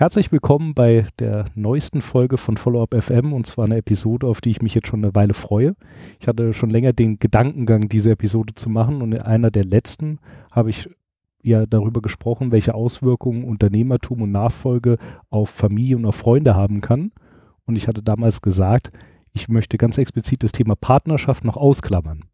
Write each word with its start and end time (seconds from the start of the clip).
Herzlich 0.00 0.32
willkommen 0.32 0.72
bei 0.72 1.04
der 1.18 1.44
neuesten 1.54 2.00
Folge 2.00 2.38
von 2.38 2.56
Follow-up 2.56 3.02
FM 3.02 3.34
und 3.34 3.46
zwar 3.46 3.66
eine 3.66 3.76
Episode, 3.76 4.28
auf 4.28 4.40
die 4.40 4.48
ich 4.48 4.62
mich 4.62 4.74
jetzt 4.74 4.88
schon 4.88 5.04
eine 5.04 5.14
Weile 5.14 5.34
freue. 5.34 5.74
Ich 6.18 6.26
hatte 6.26 6.54
schon 6.54 6.70
länger 6.70 6.94
den 6.94 7.18
Gedankengang, 7.18 7.90
diese 7.90 8.12
Episode 8.12 8.54
zu 8.54 8.70
machen 8.70 9.02
und 9.02 9.12
in 9.12 9.20
einer 9.20 9.50
der 9.50 9.66
letzten 9.66 10.18
habe 10.52 10.70
ich 10.70 10.88
ja 11.42 11.66
darüber 11.66 12.00
gesprochen, 12.00 12.50
welche 12.50 12.74
Auswirkungen 12.74 13.44
Unternehmertum 13.44 14.22
und 14.22 14.32
Nachfolge 14.32 14.96
auf 15.28 15.50
Familie 15.50 15.98
und 15.98 16.06
auf 16.06 16.16
Freunde 16.16 16.54
haben 16.54 16.80
kann. 16.80 17.12
Und 17.66 17.76
ich 17.76 17.86
hatte 17.86 18.02
damals 18.02 18.40
gesagt, 18.40 18.92
ich 19.34 19.50
möchte 19.50 19.76
ganz 19.76 19.98
explizit 19.98 20.42
das 20.42 20.52
Thema 20.52 20.76
Partnerschaft 20.76 21.44
noch 21.44 21.58
ausklammern. 21.58 22.24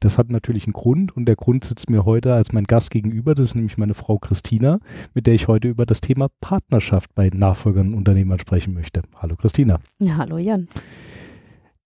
Das 0.00 0.16
hat 0.16 0.30
natürlich 0.30 0.64
einen 0.64 0.72
Grund 0.72 1.14
und 1.14 1.26
der 1.26 1.36
Grund 1.36 1.62
sitzt 1.62 1.90
mir 1.90 2.06
heute 2.06 2.32
als 2.32 2.52
mein 2.52 2.64
Gast 2.64 2.90
gegenüber. 2.90 3.34
Das 3.34 3.46
ist 3.46 3.54
nämlich 3.54 3.76
meine 3.76 3.92
Frau 3.92 4.18
Christina, 4.18 4.80
mit 5.12 5.26
der 5.26 5.34
ich 5.34 5.46
heute 5.46 5.68
über 5.68 5.84
das 5.84 6.00
Thema 6.00 6.28
Partnerschaft 6.40 7.14
bei 7.14 7.28
Nachfolgern 7.32 7.88
und 7.88 7.94
Unternehmern 7.94 8.38
sprechen 8.38 8.72
möchte. 8.72 9.02
Hallo 9.16 9.36
Christina. 9.36 9.78
Ja, 9.98 10.16
hallo 10.16 10.38
Jan. 10.38 10.68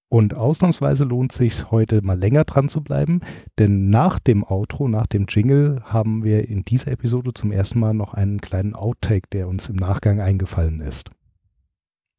Und 0.09 0.35
ausnahmsweise 0.35 1.03
lohnt 1.03 1.33
es 1.33 1.39
sich 1.39 1.73
heute 1.73 2.03
mal 2.03 2.17
länger 2.17 2.45
dran 2.45 2.69
zu 2.69 2.85
bleiben, 2.85 3.21
denn 3.59 3.91
nach 3.91 4.21
dem 4.21 4.45
Outro, 4.45 4.87
nach 4.87 5.09
dem 5.09 5.27
Jingle, 5.29 5.83
haben 5.83 6.23
wir 6.23 6.49
in 6.49 6.65
dieser 6.65 6.93
Episode 6.93 7.35
zum 7.35 7.51
ersten 7.51 7.81
Mal 7.81 7.95
noch 7.95 8.15
einen 8.15 8.41
kleinen 8.41 8.77
Outtake, 8.77 9.29
der 9.33 9.49
uns 9.49 9.69
im 9.69 9.75
Nachgang 9.75 10.21
eingefallen 10.21 10.81
ist. 10.81 11.11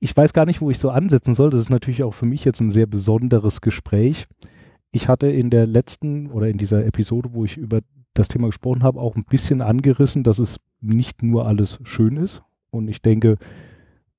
Ich 0.02 0.16
weiß 0.16 0.34
gar 0.34 0.46
nicht, 0.46 0.60
wo 0.60 0.70
ich 0.70 0.78
so 0.78 0.90
ansetzen 0.90 1.36
soll. 1.36 1.52
Das 1.52 1.62
ist 1.62 1.70
natürlich 1.70 2.04
auch 2.04 2.14
für 2.14 2.26
mich 2.26 2.44
jetzt 2.44 2.60
ein 2.60 2.70
sehr 2.70 2.86
besonderes 2.86 3.62
Gespräch 3.62 4.28
ich 4.92 5.08
hatte 5.10 5.28
in 5.28 5.50
der 5.50 5.68
letzten 5.68 6.32
oder 6.32 6.48
in 6.48 6.58
dieser 6.58 6.86
Episode, 6.86 7.30
wo 7.34 7.46
ich 7.46 7.58
über 7.58 7.82
das 8.14 8.28
Thema 8.30 8.48
gesprochen 8.48 8.84
habe, 8.84 9.00
auch 9.00 9.16
ein 9.16 9.26
bisschen 9.26 9.62
angerissen, 9.62 10.24
dass 10.24 10.40
es 10.40 10.58
nicht 10.80 11.22
nur 11.22 11.46
alles 11.48 11.80
schön 11.84 12.18
ist. 12.18 12.44
Und 12.72 12.88
ich 12.88 13.02
denke, 13.02 13.38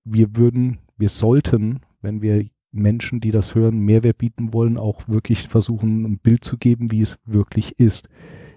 wir 0.05 0.37
würden, 0.37 0.79
wir 0.97 1.09
sollten, 1.09 1.81
wenn 2.03 2.23
wir 2.23 2.47
Menschen, 2.73 3.21
die 3.21 3.31
das 3.31 3.55
hören, 3.55 3.79
Mehrwert 3.79 4.19
bieten 4.19 4.53
wollen, 4.53 4.77
auch 4.77 5.09
wirklich 5.09 5.49
versuchen, 5.49 6.05
ein 6.05 6.19
Bild 6.19 6.45
zu 6.45 6.59
geben, 6.59 6.93
wie 6.93 7.01
es 7.01 7.19
wirklich 7.25 7.79
ist. 7.79 8.09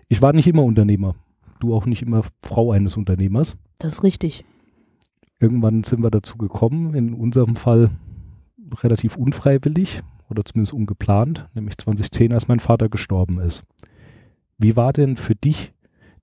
Ich 0.09 0.21
war 0.21 0.33
nicht 0.33 0.47
immer 0.47 0.63
Unternehmer. 0.63 1.15
Du 1.59 1.73
auch 1.73 1.85
nicht 1.85 2.01
immer 2.01 2.23
Frau 2.43 2.71
eines 2.71 2.97
Unternehmers. 2.97 3.55
Das 3.79 3.93
ist 3.93 4.03
richtig. 4.03 4.45
Irgendwann 5.39 5.83
sind 5.83 6.03
wir 6.03 6.11
dazu 6.11 6.37
gekommen, 6.37 6.93
in 6.95 7.13
unserem 7.13 7.55
Fall 7.55 7.91
relativ 8.83 9.15
unfreiwillig 9.15 10.01
oder 10.29 10.45
zumindest 10.45 10.73
ungeplant, 10.73 11.47
nämlich 11.53 11.77
2010, 11.77 12.33
als 12.33 12.47
mein 12.47 12.59
Vater 12.59 12.89
gestorben 12.89 13.39
ist. 13.39 13.63
Wie 14.57 14.75
war 14.75 14.93
denn 14.93 15.17
für 15.17 15.35
dich 15.35 15.73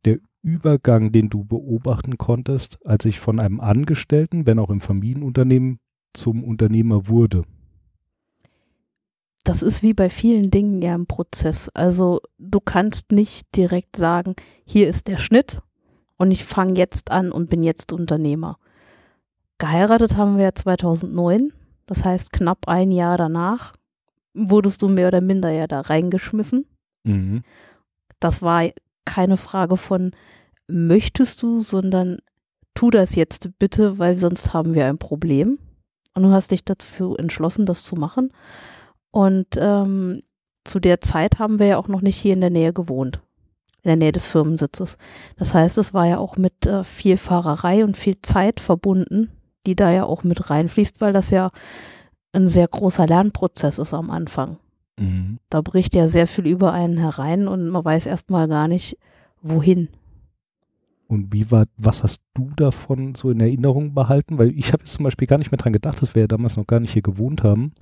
der 0.05 0.19
Übergang, 0.43 1.11
den 1.11 1.29
du 1.29 1.45
beobachten 1.45 2.19
konntest, 2.19 2.79
als 2.87 3.05
ich 3.05 3.19
von 3.19 3.41
einem 3.41 3.61
Angestellten, 3.61 4.47
wenn 4.47 4.59
auch 4.59 4.71
im 4.71 4.81
Familienunternehmen, 4.81 5.81
zum 6.13 6.45
Unternehmer 6.45 7.09
wurde? 7.09 7.43
Das 9.45 9.63
ist 9.63 9.83
wie 9.83 9.93
bei 9.93 10.11
vielen 10.11 10.51
Dingen 10.51 10.83
ja 10.83 10.95
im 10.95 11.07
Prozess. 11.07 11.69
Also 11.69 12.21
du 12.39 12.61
kannst 12.61 13.13
nicht 13.13 13.55
direkt 13.55 13.97
sagen, 13.97 14.35
hier 14.65 14.89
ist 14.89 15.09
der 15.09 15.19
Schnitt 15.19 15.63
und 16.17 16.31
ich 16.31 16.45
fange 16.45 16.75
jetzt 16.75 17.11
an 17.11 17.31
und 17.31 17.49
bin 17.49 17.63
jetzt 17.63 17.93
Unternehmer. 17.93 18.59
Geheiratet 19.59 20.17
haben 20.17 20.37
wir 20.37 20.55
2009, 20.55 21.53
das 21.87 22.05
heißt 22.05 22.33
knapp 22.33 22.69
ein 22.69 22.91
Jahr 22.91 23.17
danach 23.17 23.73
wurdest 24.37 24.83
du 24.83 24.89
mehr 24.89 25.09
oder 25.09 25.21
minder 25.21 25.51
ja 25.51 25.67
da 25.67 25.81
reingeschmissen. 25.81 26.67
Mhm. 27.05 27.43
Das 28.21 28.43
war 28.43 28.65
keine 29.05 29.37
Frage 29.37 29.77
von 29.77 30.13
möchtest 30.69 31.43
du, 31.43 31.61
sondern 31.61 32.19
tu 32.75 32.91
das 32.91 33.15
jetzt 33.15 33.51
bitte, 33.59 33.99
weil 33.99 34.19
sonst 34.19 34.53
haben 34.53 34.75
wir 34.75 34.87
ein 34.87 34.99
Problem. 34.99 35.59
Und 36.15 36.23
du 36.23 36.31
hast 36.31 36.51
dich 36.51 36.65
dafür 36.65 37.19
entschlossen, 37.19 37.67
das 37.67 37.83
zu 37.85 37.95
machen. 37.95 38.33
Und 39.11 39.47
ähm, 39.59 40.21
zu 40.65 40.81
der 40.81 41.01
Zeit 41.01 41.39
haben 41.39 41.59
wir 41.59 41.67
ja 41.67 41.79
auch 41.79 41.89
noch 41.89 42.01
nicht 42.01 42.17
hier 42.17 42.33
in 42.33 42.41
der 42.41 42.51
Nähe 42.51 42.73
gewohnt, 42.73 43.21
in 43.83 43.89
der 43.89 43.97
Nähe 43.97 44.13
des 44.13 44.27
Firmensitzes. 44.27 44.99
Das 45.37 45.55
heißt, 45.55 45.79
es 45.79 45.95
war 45.95 46.07
ja 46.07 46.19
auch 46.19 46.37
mit 46.37 46.67
äh, 46.67 46.85
viel 46.85 47.17
Fahrerei 47.17 47.85
und 47.85 47.97
viel 47.97 48.21
Zeit 48.23 48.61
verbunden, 48.61 49.31
die 49.67 49.77
da 49.77 49.91
ja 49.91 50.05
auch 50.05 50.23
mit 50.23 50.51
reinfließt, 50.51 51.01
weil 51.01 51.13
das 51.13 51.31
ja 51.31 51.51
ein 52.33 52.49
sehr 52.49 52.69
großer 52.69 53.07
Lernprozess 53.07 53.79
ist 53.79 53.95
am 53.95 54.11
Anfang. 54.11 54.59
Mhm. 54.99 55.39
Da 55.51 55.61
bricht 55.61 55.95
ja 55.95 56.09
sehr 56.09 56.27
viel 56.27 56.47
über 56.47 56.73
einen 56.73 56.99
herein 56.99 57.49
und 57.49 57.69
man 57.69 57.85
weiß 57.85 58.07
erstmal 58.07 58.49
gar 58.49 58.69
nicht, 58.69 58.99
wohin. 59.43 59.89
Und 61.09 61.33
wie 61.33 61.51
war, 61.51 61.67
was 61.77 62.03
hast 62.03 62.23
du 62.35 62.51
davon 62.57 63.15
so 63.15 63.31
in 63.31 63.41
Erinnerung 63.41 63.95
behalten? 63.95 64.39
Weil 64.39 64.57
ich 64.59 64.73
habe 64.73 64.83
jetzt 64.83 64.95
zum 64.95 65.05
Beispiel 65.05 65.29
gar 65.29 65.39
nicht 65.39 65.53
mehr 65.53 65.59
dran 65.59 65.73
gedacht, 65.73 66.03
dass 66.03 66.15
wir 66.15 66.23
ja 66.23 66.29
damals 66.29 66.57
noch 66.57 66.67
gar 66.67 66.81
nicht 66.81 66.93
hier 66.93 67.03
gewohnt 67.03 67.45
haben. 67.45 67.73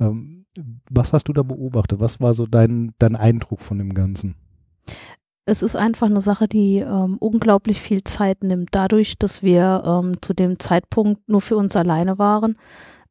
Ähm, 0.00 0.44
was 0.90 1.12
hast 1.12 1.28
du 1.28 1.32
da 1.32 1.42
beobachtet? 1.42 2.00
Was 2.00 2.20
war 2.20 2.34
so 2.34 2.46
dein, 2.46 2.94
dein 2.98 3.14
Eindruck 3.14 3.60
von 3.60 3.78
dem 3.78 3.94
Ganzen? 3.94 4.34
Es 5.44 5.62
ist 5.62 5.76
einfach 5.76 6.08
eine 6.08 6.20
Sache, 6.20 6.48
die 6.48 6.78
ähm, 6.78 7.16
unglaublich 7.20 7.80
viel 7.80 8.02
Zeit 8.02 8.42
nimmt. 8.42 8.70
Dadurch, 8.72 9.18
dass 9.18 9.42
wir 9.42 9.82
ähm, 9.86 10.20
zu 10.20 10.34
dem 10.34 10.58
Zeitpunkt 10.58 11.28
nur 11.28 11.40
für 11.40 11.56
uns 11.56 11.76
alleine 11.76 12.18
waren, 12.18 12.56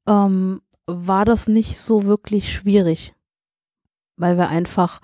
ähm, 0.07 0.61
war 0.85 1.25
das 1.25 1.47
nicht 1.47 1.77
so 1.77 2.05
wirklich 2.05 2.51
schwierig, 2.53 3.13
weil 4.15 4.37
wir 4.37 4.49
einfach 4.49 5.01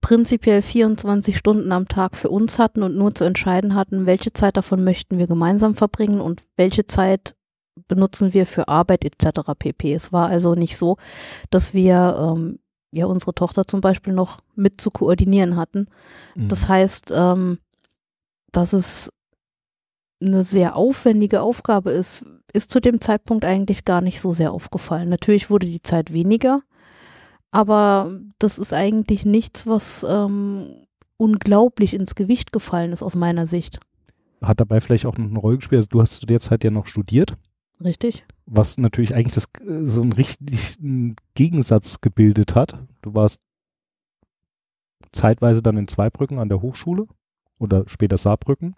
prinzipiell 0.00 0.62
24 0.62 1.36
Stunden 1.36 1.72
am 1.72 1.88
Tag 1.88 2.16
für 2.16 2.30
uns 2.30 2.58
hatten 2.58 2.82
und 2.82 2.96
nur 2.96 3.14
zu 3.14 3.24
entscheiden 3.24 3.74
hatten, 3.74 4.06
welche 4.06 4.32
Zeit 4.32 4.56
davon 4.56 4.84
möchten 4.84 5.18
wir 5.18 5.26
gemeinsam 5.26 5.74
verbringen 5.74 6.20
und 6.20 6.44
welche 6.56 6.86
Zeit 6.86 7.34
benutzen 7.86 8.32
wir 8.32 8.46
für 8.46 8.68
Arbeit 8.68 9.04
etc. 9.04 9.40
pp. 9.58 9.94
Es 9.94 10.12
war 10.12 10.28
also 10.28 10.54
nicht 10.54 10.76
so, 10.76 10.96
dass 11.50 11.74
wir 11.74 12.34
ähm, 12.36 12.58
ja 12.90 13.06
unsere 13.06 13.34
Tochter 13.34 13.66
zum 13.66 13.80
Beispiel 13.80 14.12
noch 14.12 14.38
mit 14.54 14.80
zu 14.80 14.90
koordinieren 14.90 15.56
hatten. 15.56 15.88
Mhm. 16.34 16.48
Das 16.48 16.68
heißt, 16.68 17.12
ähm, 17.14 17.58
dass 18.50 18.72
es 18.72 19.12
eine 20.20 20.44
sehr 20.44 20.74
aufwendige 20.74 21.42
Aufgabe 21.42 21.92
ist, 21.92 22.24
ist 22.52 22.70
zu 22.70 22.80
dem 22.80 23.00
Zeitpunkt 23.00 23.44
eigentlich 23.44 23.84
gar 23.84 24.00
nicht 24.00 24.20
so 24.20 24.32
sehr 24.32 24.52
aufgefallen. 24.52 25.08
Natürlich 25.08 25.50
wurde 25.50 25.66
die 25.66 25.82
Zeit 25.82 26.12
weniger, 26.12 26.62
aber 27.50 28.20
das 28.38 28.58
ist 28.58 28.72
eigentlich 28.72 29.24
nichts, 29.24 29.66
was 29.66 30.04
ähm, 30.08 30.86
unglaublich 31.16 31.94
ins 31.94 32.14
Gewicht 32.14 32.52
gefallen 32.52 32.92
ist 32.92 33.02
aus 33.02 33.16
meiner 33.16 33.46
Sicht. 33.46 33.80
Hat 34.42 34.60
dabei 34.60 34.80
vielleicht 34.80 35.06
auch 35.06 35.16
noch 35.18 35.26
eine 35.26 35.38
Rolle 35.38 35.56
gespielt? 35.58 35.80
Also 35.80 35.88
du 35.90 36.00
hast 36.00 36.18
zu 36.18 36.26
der 36.26 36.40
Zeit 36.40 36.64
ja 36.64 36.70
noch 36.70 36.86
studiert. 36.86 37.36
Richtig. 37.82 38.24
Was 38.46 38.78
natürlich 38.78 39.14
eigentlich 39.14 39.34
das, 39.34 39.48
so 39.84 40.02
einen 40.02 40.12
richtigen 40.12 41.16
Gegensatz 41.34 42.00
gebildet 42.00 42.54
hat. 42.54 42.78
Du 43.02 43.14
warst 43.14 43.40
zeitweise 45.12 45.62
dann 45.62 45.76
in 45.76 45.88
Zweibrücken 45.88 46.38
an 46.38 46.48
der 46.48 46.60
Hochschule 46.60 47.06
oder 47.58 47.84
später 47.88 48.16
Saarbrücken 48.16 48.74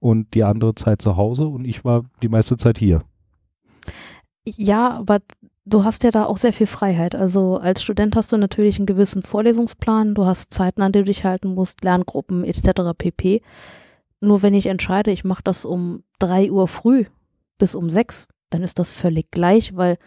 und 0.00 0.34
die 0.34 0.44
andere 0.44 0.74
Zeit 0.74 1.02
zu 1.02 1.16
Hause 1.16 1.46
und 1.46 1.64
ich 1.64 1.84
war 1.84 2.04
die 2.22 2.28
meiste 2.28 2.56
Zeit 2.56 2.78
hier. 2.78 3.02
Ja, 4.44 4.90
aber 4.98 5.18
du 5.64 5.84
hast 5.84 6.04
ja 6.04 6.10
da 6.10 6.24
auch 6.24 6.38
sehr 6.38 6.52
viel 6.52 6.66
Freiheit. 6.66 7.14
Also 7.14 7.58
als 7.58 7.82
Student 7.82 8.16
hast 8.16 8.32
du 8.32 8.36
natürlich 8.36 8.78
einen 8.78 8.86
gewissen 8.86 9.22
Vorlesungsplan, 9.22 10.14
du 10.14 10.24
hast 10.24 10.52
Zeiten, 10.52 10.82
an 10.82 10.92
die 10.92 11.00
du 11.00 11.04
dich 11.06 11.24
halten 11.24 11.54
musst, 11.54 11.84
Lerngruppen 11.84 12.44
etc. 12.44 12.92
pp. 12.96 13.42
Nur 14.20 14.42
wenn 14.42 14.54
ich 14.54 14.66
entscheide, 14.66 15.10
ich 15.10 15.24
mache 15.24 15.42
das 15.44 15.64
um 15.64 16.02
drei 16.18 16.50
Uhr 16.50 16.68
früh 16.68 17.04
bis 17.58 17.74
um 17.74 17.90
sechs, 17.90 18.26
dann 18.50 18.62
ist 18.62 18.78
das 18.78 18.92
völlig 18.92 19.30
gleich, 19.30 19.76
weil 19.76 19.98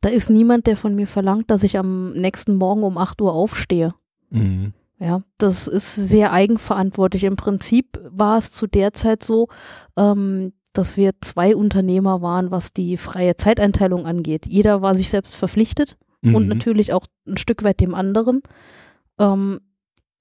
da 0.00 0.08
ist 0.08 0.30
niemand, 0.30 0.66
der 0.66 0.76
von 0.76 0.94
mir 0.94 1.06
verlangt, 1.06 1.50
dass 1.50 1.62
ich 1.62 1.78
am 1.78 2.12
nächsten 2.12 2.56
Morgen 2.56 2.82
um 2.82 2.98
acht 2.98 3.20
Uhr 3.20 3.32
aufstehe. 3.32 3.94
Mhm. 4.30 4.72
Ja, 4.98 5.22
das 5.38 5.68
ist 5.68 5.94
sehr 5.94 6.32
eigenverantwortlich. 6.32 7.24
Im 7.24 7.36
Prinzip 7.36 8.00
war 8.08 8.38
es 8.38 8.50
zu 8.50 8.66
der 8.66 8.94
Zeit 8.94 9.22
so, 9.22 9.48
ähm, 9.96 10.52
dass 10.72 10.96
wir 10.96 11.12
zwei 11.20 11.54
Unternehmer 11.54 12.22
waren, 12.22 12.50
was 12.50 12.72
die 12.72 12.96
freie 12.96 13.36
Zeiteinteilung 13.36 14.06
angeht. 14.06 14.46
Jeder 14.46 14.82
war 14.82 14.94
sich 14.94 15.10
selbst 15.10 15.36
verpflichtet 15.36 15.98
mhm. 16.22 16.34
und 16.34 16.48
natürlich 16.48 16.92
auch 16.92 17.06
ein 17.26 17.36
Stück 17.36 17.62
weit 17.62 17.80
dem 17.80 17.94
anderen. 17.94 18.42
Ähm, 19.18 19.60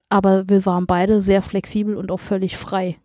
aber 0.09 0.47
wir 0.49 0.65
waren 0.65 0.85
beide 0.85 1.21
sehr 1.21 1.41
flexibel 1.41 1.95
und 1.95 2.11
auch 2.11 2.19
völlig 2.19 2.57
frei. 2.57 2.97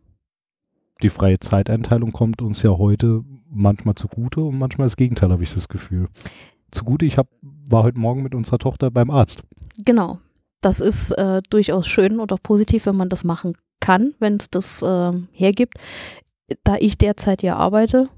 Die 1.03 1.09
freie 1.09 1.39
Zeiteinteilung 1.39 2.13
kommt 2.13 2.43
uns 2.43 2.63
ja 2.63 2.77
heute 2.77 3.25
manchmal 3.49 3.95
zugute 3.95 4.43
und 4.43 4.59
manchmal 4.59 4.87
das 4.87 4.97
Gegenteil, 4.97 5.31
habe 5.31 5.43
ich 5.43 5.55
das 5.55 5.69
Gefühl. 5.69 6.09
Zugute, 6.71 7.07
ich 7.07 7.17
hab, 7.17 7.29
war 7.43 7.85
heute 7.85 7.99
Morgen 7.99 8.23
mit 8.23 8.35
unserer 8.35 8.59
Tochter 8.59 8.91
beim 8.91 9.11
Arzt. 9.11 9.43
Genau, 9.79 10.19
das 10.61 10.81
ist 10.81 11.13
äh, 11.13 11.41
durchaus 11.51 11.87
schön 11.87 12.21
und 12.21 12.33
auch 12.33 12.43
positiv, 12.43 12.87
wenn 12.87 12.97
man 12.97 13.09
das 13.09 13.25
machen 13.25 13.55
kann, 13.81 14.15
wenn 14.19 14.37
es 14.37 14.51
das 14.51 14.83
äh, 14.83 15.13
hergibt. 15.33 15.75
Da 16.65 16.77
ich 16.79 16.99
derzeit 16.99 17.43
ja 17.43 17.57
arbeite, 17.57 18.09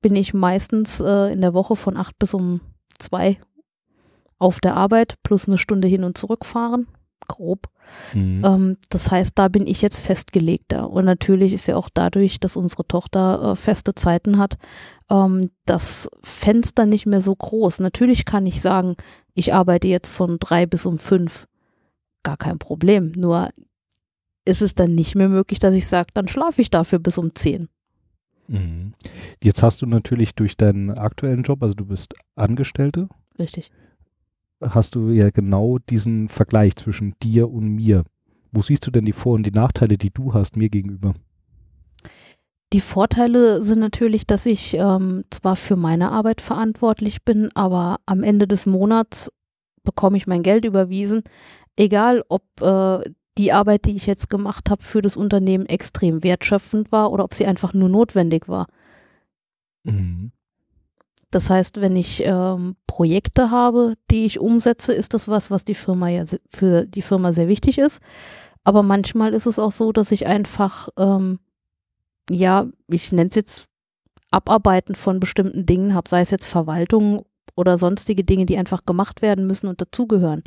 bin 0.00 0.14
ich 0.14 0.34
meistens 0.34 1.00
äh, 1.00 1.32
in 1.32 1.40
der 1.40 1.54
Woche 1.54 1.76
von 1.76 1.96
acht 1.96 2.18
bis 2.18 2.34
um 2.34 2.60
zwei 2.98 3.38
auf 4.38 4.60
der 4.60 4.76
Arbeit 4.76 5.14
plus 5.22 5.48
eine 5.48 5.58
Stunde 5.58 5.88
hin 5.88 6.04
und 6.04 6.16
zurück 6.16 6.44
fahren. 6.44 6.86
grob. 7.26 7.66
Mhm. 8.14 8.42
Ähm, 8.44 8.76
das 8.90 9.10
heißt, 9.10 9.32
da 9.34 9.48
bin 9.48 9.66
ich 9.66 9.82
jetzt 9.82 9.98
festgelegter. 9.98 10.88
Und 10.88 11.04
natürlich 11.04 11.52
ist 11.52 11.66
ja 11.66 11.76
auch 11.76 11.88
dadurch, 11.92 12.38
dass 12.38 12.56
unsere 12.56 12.86
Tochter 12.86 13.52
äh, 13.52 13.56
feste 13.56 13.94
Zeiten 13.94 14.38
hat, 14.38 14.56
ähm, 15.10 15.50
das 15.66 16.08
Fenster 16.22 16.86
nicht 16.86 17.06
mehr 17.06 17.20
so 17.20 17.34
groß. 17.34 17.80
Natürlich 17.80 18.24
kann 18.24 18.46
ich 18.46 18.60
sagen, 18.60 18.96
ich 19.34 19.52
arbeite 19.52 19.88
jetzt 19.88 20.10
von 20.10 20.38
drei 20.38 20.66
bis 20.66 20.86
um 20.86 20.98
fünf. 20.98 21.47
Gar 22.22 22.36
kein 22.36 22.58
Problem. 22.58 23.12
Nur 23.16 23.50
ist 24.44 24.62
es 24.62 24.74
dann 24.74 24.94
nicht 24.94 25.14
mehr 25.14 25.28
möglich, 25.28 25.58
dass 25.58 25.74
ich 25.74 25.86
sage, 25.86 26.08
dann 26.14 26.28
schlafe 26.28 26.60
ich 26.60 26.70
dafür 26.70 26.98
bis 26.98 27.18
um 27.18 27.34
zehn. 27.34 27.68
Mhm. 28.48 28.94
Jetzt 29.42 29.62
hast 29.62 29.82
du 29.82 29.86
natürlich 29.86 30.34
durch 30.34 30.56
deinen 30.56 30.90
aktuellen 30.90 31.42
Job, 31.42 31.62
also 31.62 31.74
du 31.74 31.84
bist 31.84 32.14
Angestellte. 32.34 33.08
Richtig. 33.38 33.70
Hast 34.60 34.94
du 34.94 35.10
ja 35.10 35.30
genau 35.30 35.78
diesen 35.78 36.28
Vergleich 36.28 36.76
zwischen 36.76 37.14
dir 37.22 37.50
und 37.50 37.68
mir. 37.74 38.04
Wo 38.50 38.62
siehst 38.62 38.86
du 38.86 38.90
denn 38.90 39.04
die 39.04 39.12
Vor- 39.12 39.34
und 39.34 39.44
die 39.44 39.52
Nachteile, 39.52 39.98
die 39.98 40.10
du 40.10 40.32
hast 40.32 40.56
mir 40.56 40.70
gegenüber? 40.70 41.14
Die 42.72 42.80
Vorteile 42.80 43.62
sind 43.62 43.78
natürlich, 43.78 44.26
dass 44.26 44.44
ich 44.44 44.74
ähm, 44.74 45.24
zwar 45.30 45.56
für 45.56 45.76
meine 45.76 46.10
Arbeit 46.10 46.40
verantwortlich 46.40 47.24
bin, 47.24 47.48
aber 47.54 47.96
am 48.04 48.22
Ende 48.22 48.46
des 48.46 48.66
Monats 48.66 49.30
bekomme 49.84 50.18
ich 50.18 50.26
mein 50.26 50.42
Geld 50.42 50.66
überwiesen, 50.66 51.22
egal 51.78 52.24
ob 52.28 52.42
äh, 52.60 53.10
die 53.38 53.52
Arbeit, 53.52 53.84
die 53.84 53.94
ich 53.94 54.06
jetzt 54.06 54.28
gemacht 54.28 54.68
habe, 54.68 54.82
für 54.82 55.00
das 55.00 55.16
Unternehmen 55.16 55.66
extrem 55.66 56.24
wertschöpfend 56.24 56.90
war 56.90 57.12
oder 57.12 57.24
ob 57.24 57.34
sie 57.34 57.46
einfach 57.46 57.72
nur 57.72 57.88
notwendig 57.88 58.48
war. 58.48 58.66
Mhm. 59.84 60.32
Das 61.30 61.50
heißt, 61.50 61.80
wenn 61.80 61.94
ich 61.94 62.22
ähm, 62.24 62.76
Projekte 62.86 63.50
habe, 63.50 63.94
die 64.10 64.24
ich 64.24 64.40
umsetze, 64.40 64.92
ist 64.92 65.14
das 65.14 65.28
was, 65.28 65.50
was 65.50 65.64
die 65.64 65.74
Firma 65.74 66.08
ja 66.08 66.24
für 66.48 66.86
die 66.86 67.02
Firma 67.02 67.32
sehr 67.32 67.48
wichtig 67.48 67.78
ist. 67.78 68.00
Aber 68.64 68.82
manchmal 68.82 69.34
ist 69.34 69.46
es 69.46 69.58
auch 69.58 69.72
so, 69.72 69.92
dass 69.92 70.10
ich 70.10 70.26
einfach, 70.26 70.88
ähm, 70.96 71.38
ja, 72.28 72.66
ich 72.88 73.12
nenne 73.12 73.28
es 73.28 73.34
jetzt 73.34 73.68
Abarbeiten 74.30 74.94
von 74.94 75.20
bestimmten 75.20 75.64
Dingen 75.64 75.94
habe, 75.94 76.08
sei 76.08 76.22
es 76.22 76.30
jetzt 76.30 76.46
Verwaltung 76.46 77.24
oder 77.56 77.78
sonstige 77.78 78.24
Dinge, 78.24 78.46
die 78.46 78.58
einfach 78.58 78.84
gemacht 78.84 79.22
werden 79.22 79.46
müssen 79.46 79.66
und 79.66 79.80
dazugehören. 79.80 80.42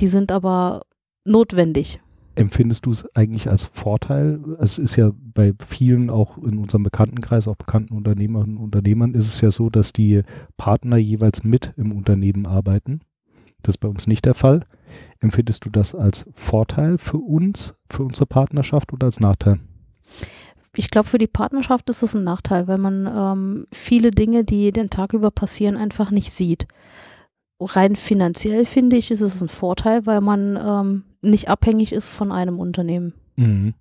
Die 0.00 0.08
sind 0.08 0.32
aber 0.32 0.82
notwendig 1.24 2.00
empfindest 2.34 2.86
du 2.86 2.90
es 2.90 3.06
eigentlich 3.14 3.48
als 3.48 3.64
Vorteil? 3.64 4.40
Es 4.58 4.78
ist 4.78 4.96
ja 4.96 5.12
bei 5.34 5.54
vielen, 5.66 6.10
auch 6.10 6.38
in 6.38 6.58
unserem 6.58 6.82
Bekanntenkreis, 6.82 7.48
auch 7.48 7.56
bekannten 7.56 7.94
Unternehmerinnen 7.94 8.56
und 8.56 8.64
Unternehmern, 8.64 9.14
ist 9.14 9.28
es 9.28 9.40
ja 9.40 9.50
so, 9.50 9.70
dass 9.70 9.92
die 9.92 10.22
Partner 10.56 10.96
jeweils 10.96 11.44
mit 11.44 11.72
im 11.76 11.92
Unternehmen 11.92 12.46
arbeiten. 12.46 13.00
Das 13.62 13.76
ist 13.76 13.78
bei 13.78 13.88
uns 13.88 14.06
nicht 14.06 14.24
der 14.26 14.34
Fall. 14.34 14.60
Empfindest 15.20 15.64
du 15.64 15.70
das 15.70 15.94
als 15.94 16.26
Vorteil 16.32 16.98
für 16.98 17.18
uns, 17.18 17.74
für 17.88 18.02
unsere 18.02 18.26
Partnerschaft 18.26 18.92
oder 18.92 19.06
als 19.06 19.20
Nachteil? 19.20 19.60
Ich 20.76 20.90
glaube, 20.90 21.08
für 21.08 21.18
die 21.18 21.26
Partnerschaft 21.26 21.88
ist 21.90 22.02
es 22.02 22.14
ein 22.14 22.24
Nachteil, 22.24 22.66
weil 22.66 22.78
man 22.78 23.06
ähm, 23.06 23.66
viele 23.72 24.10
Dinge, 24.10 24.44
die 24.44 24.70
den 24.70 24.90
Tag 24.90 25.12
über 25.12 25.30
passieren, 25.30 25.76
einfach 25.76 26.10
nicht 26.10 26.32
sieht. 26.32 26.66
Rein 27.60 27.96
finanziell 27.96 28.66
finde 28.66 28.96
ich, 28.96 29.10
ist 29.10 29.20
es 29.20 29.40
ein 29.40 29.48
Vorteil, 29.48 30.06
weil 30.06 30.20
man 30.20 30.58
ähm, 30.60 31.04
nicht 31.22 31.48
abhängig 31.48 31.92
ist 31.92 32.08
von 32.08 32.32
einem 32.32 32.58
Unternehmen. 32.58 33.14
Mhm. 33.36 33.74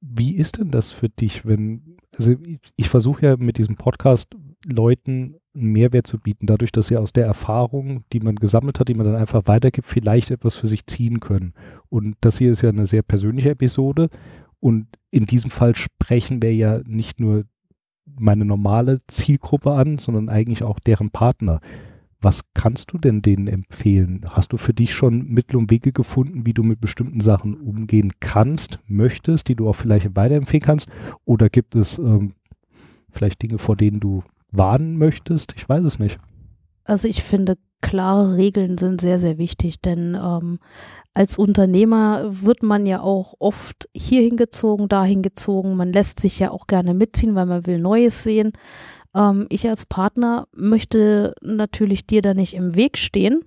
Wie 0.00 0.36
ist 0.36 0.58
denn 0.58 0.70
das 0.70 0.90
für 0.90 1.08
dich, 1.08 1.46
wenn, 1.46 1.96
also 2.16 2.32
ich, 2.32 2.60
ich 2.76 2.88
versuche 2.88 3.26
ja 3.26 3.36
mit 3.36 3.58
diesem 3.58 3.76
Podcast 3.76 4.34
Leuten 4.64 5.36
einen 5.56 5.72
Mehrwert 5.72 6.06
zu 6.06 6.18
bieten, 6.18 6.46
dadurch, 6.46 6.72
dass 6.72 6.88
sie 6.88 6.96
aus 6.96 7.12
der 7.12 7.26
Erfahrung, 7.26 8.04
die 8.12 8.20
man 8.20 8.36
gesammelt 8.36 8.78
hat, 8.78 8.88
die 8.88 8.94
man 8.94 9.06
dann 9.06 9.16
einfach 9.16 9.42
weitergibt, 9.46 9.86
vielleicht 9.86 10.30
etwas 10.30 10.56
für 10.56 10.66
sich 10.66 10.86
ziehen 10.86 11.20
können. 11.20 11.54
Und 11.88 12.16
das 12.20 12.38
hier 12.38 12.52
ist 12.52 12.62
ja 12.62 12.68
eine 12.68 12.86
sehr 12.86 13.02
persönliche 13.02 13.50
Episode. 13.50 14.08
Und 14.60 14.86
in 15.10 15.26
diesem 15.26 15.50
Fall 15.50 15.74
sprechen 15.76 16.42
wir 16.42 16.54
ja 16.54 16.80
nicht 16.86 17.20
nur 17.20 17.44
meine 18.18 18.44
normale 18.44 18.98
Zielgruppe 19.06 19.72
an, 19.72 19.98
sondern 19.98 20.28
eigentlich 20.28 20.62
auch 20.62 20.78
deren 20.78 21.10
Partner. 21.10 21.60
Was 22.20 22.42
kannst 22.54 22.92
du 22.92 22.98
denn 22.98 23.20
denen 23.20 23.46
empfehlen? 23.46 24.24
Hast 24.28 24.52
du 24.52 24.56
für 24.56 24.72
dich 24.72 24.94
schon 24.94 25.28
Mittel 25.28 25.56
und 25.56 25.70
Wege 25.70 25.92
gefunden, 25.92 26.46
wie 26.46 26.54
du 26.54 26.62
mit 26.62 26.80
bestimmten 26.80 27.20
Sachen 27.20 27.54
umgehen 27.54 28.12
kannst, 28.20 28.78
möchtest, 28.86 29.48
die 29.48 29.54
du 29.54 29.68
auch 29.68 29.74
vielleicht 29.74 30.16
weiterempfehlen 30.16 30.64
kannst? 30.64 30.90
Oder 31.24 31.50
gibt 31.50 31.74
es 31.74 31.98
ähm, 31.98 32.32
vielleicht 33.10 33.42
Dinge, 33.42 33.58
vor 33.58 33.76
denen 33.76 34.00
du 34.00 34.22
warnen 34.52 34.98
möchtest? 34.98 35.54
Ich 35.56 35.68
weiß 35.68 35.84
es 35.84 35.98
nicht. 35.98 36.18
Also 36.84 37.08
ich 37.08 37.22
finde, 37.22 37.56
klare 37.80 38.36
Regeln 38.36 38.78
sind 38.78 39.00
sehr, 39.00 39.18
sehr 39.18 39.38
wichtig, 39.38 39.80
denn 39.80 40.14
ähm, 40.14 40.58
als 41.14 41.38
Unternehmer 41.38 42.24
wird 42.42 42.62
man 42.62 42.86
ja 42.86 43.00
auch 43.00 43.34
oft 43.38 43.88
hierhin 43.94 44.36
gezogen, 44.36 44.88
dahin 44.88 45.22
gezogen. 45.22 45.76
Man 45.76 45.92
lässt 45.92 46.20
sich 46.20 46.38
ja 46.38 46.50
auch 46.50 46.66
gerne 46.66 46.94
mitziehen, 46.94 47.34
weil 47.34 47.46
man 47.46 47.66
will 47.66 47.78
Neues 47.78 48.22
sehen. 48.22 48.52
Ähm, 49.14 49.46
ich 49.50 49.68
als 49.68 49.86
Partner 49.86 50.46
möchte 50.54 51.34
natürlich 51.42 52.06
dir 52.06 52.22
da 52.22 52.34
nicht 52.34 52.54
im 52.54 52.74
Weg 52.74 52.98
stehen, 52.98 53.44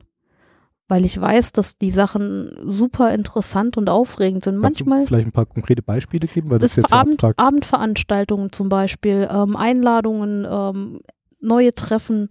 weil 0.89 1.05
ich 1.05 1.21
weiß, 1.21 1.53
dass 1.53 1.77
die 1.77 1.91
Sachen 1.91 2.51
super 2.65 3.13
interessant 3.13 3.77
und 3.77 3.89
aufregend 3.89 4.43
sind. 4.43 4.59
Kannst 4.59 4.81
Manchmal 4.81 5.07
vielleicht 5.07 5.27
ein 5.27 5.31
paar 5.31 5.45
konkrete 5.45 5.83
Beispiele 5.83 6.27
geben, 6.27 6.49
weil 6.49 6.57
das, 6.57 6.71
ist 6.71 6.77
jetzt 6.77 6.93
Abend, 6.93 7.23
Abendveranstaltungen 7.37 8.51
zum 8.51 8.69
Beispiel, 8.69 9.29
ähm, 9.31 9.55
Einladungen, 9.55 10.47
ähm, 10.49 11.01
neue 11.39 11.73
Treffen, 11.75 12.29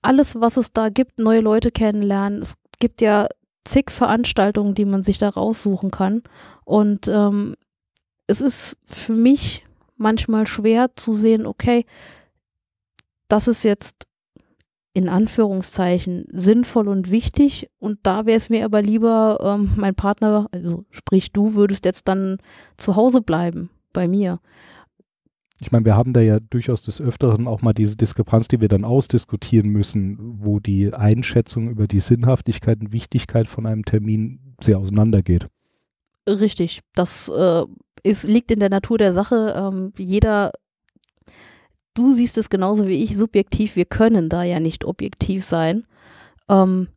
alles, 0.00 0.40
was 0.40 0.56
es 0.56 0.72
da 0.72 0.88
gibt, 0.88 1.18
neue 1.18 1.40
Leute 1.40 1.72
kennenlernen. 1.72 2.40
Es 2.40 2.54
gibt 2.78 3.02
ja 3.02 3.26
zig 3.64 3.90
Veranstaltungen, 3.90 4.74
die 4.74 4.84
man 4.84 5.02
sich 5.02 5.18
da 5.18 5.28
raussuchen 5.28 5.90
kann. 5.90 6.22
Und 6.64 7.08
ähm, 7.08 7.56
es 8.28 8.40
ist 8.40 8.76
für 8.86 9.14
mich 9.14 9.66
manchmal 9.96 10.46
schwer 10.46 10.94
zu 10.94 11.14
sehen, 11.14 11.46
okay, 11.46 11.84
das 13.26 13.48
ist 13.48 13.64
jetzt 13.64 14.06
in 14.96 15.10
Anführungszeichen 15.10 16.24
sinnvoll 16.32 16.88
und 16.88 17.10
wichtig 17.10 17.68
und 17.78 17.98
da 18.02 18.24
wäre 18.24 18.38
es 18.38 18.48
mir 18.48 18.64
aber 18.64 18.80
lieber, 18.80 19.38
ähm, 19.42 19.70
mein 19.76 19.94
Partner, 19.94 20.48
also 20.52 20.86
sprich 20.90 21.32
du, 21.32 21.54
würdest 21.54 21.84
jetzt 21.84 22.08
dann 22.08 22.38
zu 22.78 22.96
Hause 22.96 23.20
bleiben 23.20 23.68
bei 23.92 24.08
mir. 24.08 24.40
Ich 25.60 25.70
meine, 25.70 25.84
wir 25.84 25.98
haben 25.98 26.14
da 26.14 26.22
ja 26.22 26.40
durchaus 26.40 26.80
des 26.80 27.02
Öfteren 27.02 27.46
auch 27.46 27.60
mal 27.60 27.74
diese 27.74 27.96
Diskrepanz, 27.96 28.48
die 28.48 28.62
wir 28.62 28.68
dann 28.68 28.86
ausdiskutieren 28.86 29.68
müssen, 29.68 30.16
wo 30.18 30.60
die 30.60 30.94
Einschätzung 30.94 31.68
über 31.68 31.86
die 31.86 32.00
Sinnhaftigkeit 32.00 32.80
und 32.80 32.94
Wichtigkeit 32.94 33.48
von 33.48 33.66
einem 33.66 33.84
Termin 33.84 34.54
sehr 34.62 34.78
auseinandergeht. 34.78 35.46
Richtig, 36.26 36.80
das 36.94 37.28
äh, 37.28 37.64
ist, 38.02 38.26
liegt 38.26 38.50
in 38.50 38.60
der 38.60 38.70
Natur 38.70 38.96
der 38.96 39.12
Sache. 39.12 39.54
Ähm, 39.56 39.92
jeder 39.98 40.52
du 41.96 42.12
siehst 42.12 42.38
es 42.38 42.50
genauso 42.50 42.86
wie 42.86 43.02
ich 43.02 43.16
subjektiv. 43.16 43.76
Wir 43.76 43.84
können 43.84 44.28
da 44.28 44.42
ja 44.42 44.60
nicht 44.60 44.84
objektiv 44.84 45.44
sein. 45.44 45.84
Ähm, 46.48 46.88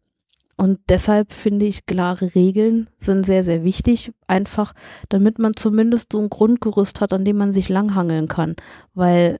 und 0.57 0.79
deshalb 0.89 1.31
finde 1.31 1.65
ich, 1.65 1.85
klare 1.85 2.35
Regeln 2.35 2.89
sind 2.97 3.25
sehr, 3.25 3.45
sehr 3.45 3.63
wichtig, 3.63 4.11
einfach 4.27 4.73
damit 5.07 5.39
man 5.39 5.55
zumindest 5.55 6.11
so 6.11 6.19
ein 6.19 6.29
Grundgerüst 6.29 6.99
hat, 6.99 7.13
an 7.13 7.23
dem 7.23 7.37
man 7.37 7.53
sich 7.53 7.69
langhangeln 7.69 8.27
kann. 8.27 8.55
Weil 8.93 9.39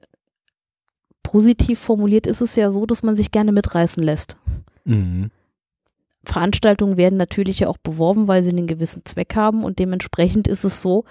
positiv 1.22 1.78
formuliert 1.78 2.26
ist 2.26 2.40
es 2.40 2.56
ja 2.56 2.72
so, 2.72 2.86
dass 2.86 3.02
man 3.02 3.16
sich 3.16 3.30
gerne 3.30 3.52
mitreißen 3.52 4.02
lässt. 4.02 4.38
Mhm. 4.84 5.30
Veranstaltungen 6.24 6.96
werden 6.96 7.16
natürlich 7.16 7.60
ja 7.60 7.68
auch 7.68 7.78
beworben, 7.78 8.28
weil 8.28 8.42
sie 8.42 8.50
einen 8.50 8.66
gewissen 8.66 9.04
Zweck 9.04 9.36
haben 9.36 9.64
und 9.64 9.78
dementsprechend 9.78 10.48
ist 10.48 10.64
es 10.64 10.82
so, 10.82 11.04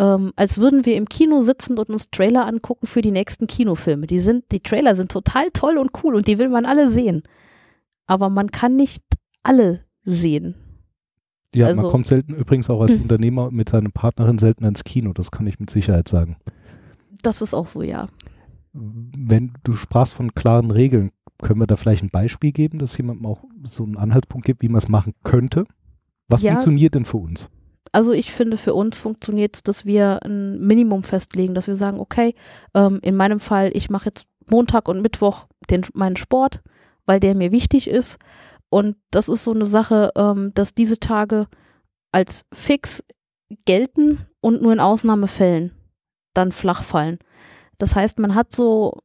ähm, 0.00 0.32
als 0.34 0.58
würden 0.58 0.86
wir 0.86 0.96
im 0.96 1.08
Kino 1.08 1.42
sitzen 1.42 1.78
und 1.78 1.90
uns 1.90 2.10
Trailer 2.10 2.46
angucken 2.46 2.86
für 2.86 3.02
die 3.02 3.10
nächsten 3.10 3.46
Kinofilme. 3.46 4.06
Die 4.06 4.18
sind, 4.18 4.50
die 4.50 4.60
Trailer 4.60 4.96
sind 4.96 5.12
total 5.12 5.50
toll 5.52 5.76
und 5.76 5.90
cool 6.02 6.14
und 6.14 6.26
die 6.26 6.38
will 6.38 6.48
man 6.48 6.64
alle 6.64 6.88
sehen. 6.88 7.22
Aber 8.06 8.30
man 8.30 8.50
kann 8.50 8.76
nicht 8.76 9.04
alle 9.42 9.84
sehen. 10.04 10.54
Ja, 11.54 11.66
also, 11.66 11.82
man 11.82 11.90
kommt 11.90 12.08
selten 12.08 12.34
übrigens 12.34 12.70
auch 12.70 12.80
als 12.80 12.92
hm. 12.92 13.02
Unternehmer 13.02 13.50
mit 13.50 13.68
seiner 13.68 13.90
Partnerin 13.90 14.38
selten 14.38 14.64
ins 14.64 14.84
Kino, 14.84 15.12
das 15.12 15.30
kann 15.30 15.46
ich 15.46 15.60
mit 15.60 15.68
Sicherheit 15.68 16.08
sagen. 16.08 16.36
Das 17.22 17.42
ist 17.42 17.52
auch 17.52 17.68
so, 17.68 17.82
ja. 17.82 18.06
Wenn 18.72 19.52
du 19.64 19.74
sprachst 19.74 20.14
von 20.14 20.34
klaren 20.34 20.70
Regeln, 20.70 21.10
können 21.42 21.60
wir 21.60 21.66
da 21.66 21.76
vielleicht 21.76 22.02
ein 22.02 22.10
Beispiel 22.10 22.52
geben, 22.52 22.78
dass 22.78 22.96
jemandem 22.96 23.26
auch 23.26 23.44
so 23.64 23.84
einen 23.84 23.98
Anhaltspunkt 23.98 24.46
gibt, 24.46 24.62
wie 24.62 24.68
man 24.68 24.78
es 24.78 24.88
machen 24.88 25.12
könnte? 25.24 25.64
Was 26.28 26.42
ja, 26.42 26.52
funktioniert 26.52 26.94
denn 26.94 27.04
für 27.04 27.18
uns? 27.18 27.50
Also 27.92 28.12
ich 28.12 28.30
finde, 28.30 28.56
für 28.56 28.74
uns 28.74 28.98
funktioniert 28.98 29.56
es, 29.56 29.62
dass 29.62 29.84
wir 29.84 30.20
ein 30.24 30.60
Minimum 30.60 31.02
festlegen, 31.02 31.54
dass 31.54 31.66
wir 31.66 31.74
sagen, 31.74 31.98
okay, 31.98 32.34
ähm, 32.74 33.00
in 33.02 33.16
meinem 33.16 33.40
Fall, 33.40 33.70
ich 33.74 33.90
mache 33.90 34.06
jetzt 34.06 34.26
Montag 34.48 34.88
und 34.88 35.02
Mittwoch 35.02 35.46
den, 35.68 35.84
meinen 35.94 36.16
Sport, 36.16 36.60
weil 37.06 37.20
der 37.20 37.34
mir 37.34 37.52
wichtig 37.52 37.88
ist. 37.88 38.18
Und 38.68 38.96
das 39.10 39.28
ist 39.28 39.44
so 39.44 39.52
eine 39.52 39.66
Sache, 39.66 40.12
ähm, 40.16 40.52
dass 40.54 40.74
diese 40.74 41.00
Tage 41.00 41.48
als 42.12 42.44
fix 42.52 43.02
gelten 43.64 44.26
und 44.40 44.62
nur 44.62 44.72
in 44.72 44.80
Ausnahmefällen 44.80 45.72
dann 46.34 46.52
flach 46.52 46.84
fallen. 46.84 47.18
Das 47.78 47.96
heißt, 47.96 48.18
man 48.20 48.34
hat 48.34 48.54
so 48.54 49.00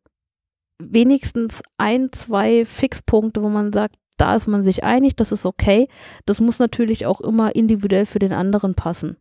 wenigstens 0.78 1.64
ein, 1.78 2.12
zwei 2.12 2.66
Fixpunkte, 2.66 3.42
wo 3.42 3.50
man 3.50 3.72
sagt, 3.72 3.96
Da 4.18 4.36
ist 4.36 4.48
man 4.48 4.64
sich 4.64 4.84
einig, 4.84 5.16
das 5.16 5.32
ist 5.32 5.46
okay. 5.46 5.88
Das 6.26 6.40
muss 6.40 6.60
natürlich 6.60 7.06
auch 7.06 7.22
immer 7.22 7.56
individuell 7.56 8.06
für 8.06 8.20
den 8.20 8.34
anderen 8.34 8.76
passen. 8.76 9.18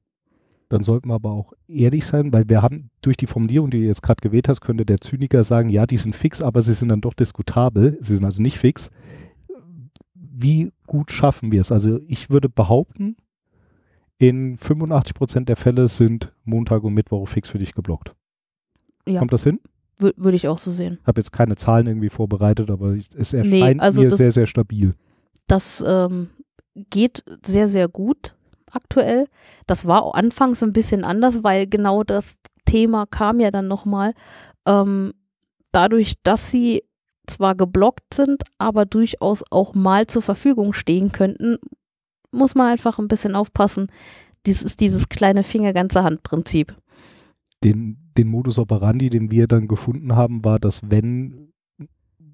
Dann 0.69 0.83
sollten 0.83 1.09
wir 1.09 1.15
aber 1.15 1.31
auch 1.31 1.53
ehrlich 1.69 2.07
sein, 2.07 2.33
weil 2.33 2.49
wir 2.49 2.63
haben 2.63 2.91
durch 3.03 3.17
die 3.17 3.27
Formulierung, 3.27 3.71
die 3.71 3.81
du 3.81 3.87
jetzt 3.87 4.03
gerade 4.03 4.21
gewählt 4.21 4.49
hast, 4.49 4.61
könnte 4.61 4.87
der 4.87 5.01
Zyniker 5.01 5.45
sagen, 5.45 5.69
ja, 5.69 5.87
die 5.87 5.97
sind 5.97 6.17
fix, 6.17 6.41
aber 6.41 6.63
sie 6.63 6.75
sind 6.75 6.89
dann 6.89 7.01
doch 7.01 7.15
diskutabel. 7.15 7.99
Sie 8.01 8.17
sind 8.17 8.25
also 8.25 8.43
nicht 8.43 8.59
fix. 8.59 8.91
Wie 10.15 10.73
gut 10.87 11.11
schaffen 11.11 11.53
wir 11.53 11.61
es? 11.61 11.71
Also 11.71 12.01
ich 12.07 12.31
würde 12.31 12.49
behaupten, 12.49 13.17
in 14.19 14.57
85 14.57 15.15
Prozent 15.15 15.49
der 15.49 15.57
Fälle 15.57 15.89
sind 15.89 16.33
Montag 16.45 16.83
und 16.83 16.95
Mittwoch 16.95 17.29
fix 17.29 17.49
für 17.49 17.59
dich 17.59 17.75
geblockt. 17.75 18.15
Ja. 19.07 19.19
Kommt 19.19 19.33
das 19.33 19.45
hin? 19.45 19.61
Würde 19.99 20.35
ich 20.35 20.49
auch 20.49 20.59
so 20.59 20.73
sehen. 20.73 20.99
Ich 21.01 21.07
habe 21.07 21.21
jetzt 21.21 21.33
keine 21.33 21.57
Zahlen 21.57 21.87
irgendwie 21.87 22.11
vorbereitet, 22.11 22.71
aber 22.71 22.97
es 23.17 23.33
erscheint 23.33 23.77
nee, 23.77 23.79
also 23.79 24.03
mir 24.03 24.11
das, 24.11 24.19
sehr, 24.19 24.33
sehr 24.33 24.47
stabil. 24.47 24.95
Das 25.47 25.85
ähm, 25.87 26.31
geht 26.75 27.23
sehr, 27.45 27.69
sehr 27.69 27.89
gut 27.89 28.35
aktuell. 28.73 29.29
Das 29.67 29.87
war 29.87 30.15
anfangs 30.15 30.63
ein 30.63 30.73
bisschen 30.73 31.05
anders, 31.05 31.45
weil 31.45 31.67
genau 31.67 32.03
das 32.03 32.39
Thema 32.65 33.07
kam 33.07 33.41
ja 33.41 33.51
dann 33.51 33.69
nochmal. 33.69 34.15
Ähm, 34.67 35.13
dadurch, 35.73 36.15
dass 36.23 36.51
sie 36.51 36.83
zwar 37.27 37.55
geblockt 37.55 38.15
sind, 38.15 38.43
aber 38.59 38.85
durchaus 38.85 39.45
auch 39.51 39.75
mal 39.75 40.07
zur 40.07 40.23
Verfügung 40.23 40.73
stehen 40.73 41.13
könnten, 41.13 41.59
muss 42.31 42.55
man 42.55 42.69
einfach 42.69 42.99
ein 42.99 43.09
bisschen 43.09 43.35
aufpassen. 43.35 43.89
Dies 44.47 44.63
ist 44.63 44.81
dieses 44.81 45.09
kleine 45.09 45.43
Finger 45.43 45.73
ganze 45.73 46.03
Hand 46.03 46.23
Prinzip. 46.23 46.75
Den, 47.65 48.13
den 48.17 48.29
Modus 48.29 48.59
operandi, 48.59 49.11
den 49.11 49.31
wir 49.31 49.49
dann 49.49 49.69
gefunden 49.69 50.15
haben, 50.15 50.45
war, 50.45 50.59
dass 50.59 50.91
wenn 50.91 51.53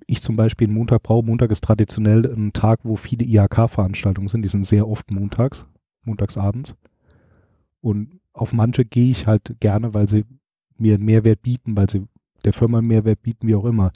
ich 0.07 0.23
zum 0.23 0.37
Beispiel 0.37 0.67
einen 0.67 0.77
Montag 0.77 1.05
brauche, 1.05 1.25
Montag 1.25 1.51
ist 1.53 1.63
traditionell 1.63 2.27
ein 2.27 2.53
Tag, 2.53 2.81
wo 2.83 2.97
viele 2.97 3.25
IHK-Veranstaltungen 3.25 4.29
sind, 4.29 4.43
die 4.43 4.49
sind 4.49 4.67
sehr 4.67 4.89
oft 4.89 5.11
montags, 5.11 5.67
montagsabends. 6.05 6.75
Und 7.81 8.19
auf 8.33 8.53
manche 8.53 8.85
gehe 8.85 9.11
ich 9.11 9.27
halt 9.27 9.57
gerne, 9.61 9.95
weil 9.95 10.09
sie 10.09 10.25
mir 10.77 10.95
einen 10.95 11.05
Mehrwert 11.05 11.43
bieten, 11.43 11.77
weil 11.77 11.89
sie 11.89 12.07
der 12.45 12.53
Firma 12.53 12.79
einen 12.79 12.89
Mehrwert 12.89 13.23
bieten, 13.23 13.47
wie 13.47 13.55
auch 13.55 13.65
immer. 13.65 13.93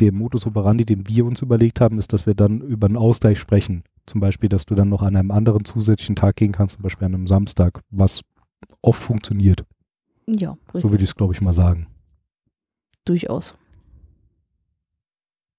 Der 0.00 0.12
Modus 0.12 0.46
operandi, 0.46 0.84
den 0.84 1.06
wir 1.08 1.24
uns 1.24 1.42
überlegt 1.42 1.80
haben, 1.80 1.98
ist, 1.98 2.12
dass 2.12 2.26
wir 2.26 2.34
dann 2.34 2.60
über 2.60 2.86
einen 2.86 2.96
Ausgleich 2.96 3.38
sprechen. 3.38 3.84
Zum 4.06 4.20
Beispiel, 4.20 4.48
dass 4.48 4.66
du 4.66 4.74
dann 4.74 4.88
noch 4.88 5.02
an 5.02 5.16
einem 5.16 5.30
anderen 5.30 5.64
zusätzlichen 5.64 6.16
Tag 6.16 6.36
gehen 6.36 6.52
kannst, 6.52 6.76
zum 6.76 6.82
Beispiel 6.82 7.06
an 7.06 7.14
einem 7.14 7.26
Samstag, 7.26 7.82
was 7.90 8.22
oft 8.80 9.02
funktioniert. 9.02 9.64
Ja. 10.28 10.58
Richtig. 10.66 10.82
So 10.82 10.90
würde 10.90 11.04
ich 11.04 11.10
es, 11.10 11.16
glaube 11.16 11.32
ich, 11.32 11.40
mal 11.40 11.52
sagen. 11.52 11.86
Durchaus. 13.04 13.56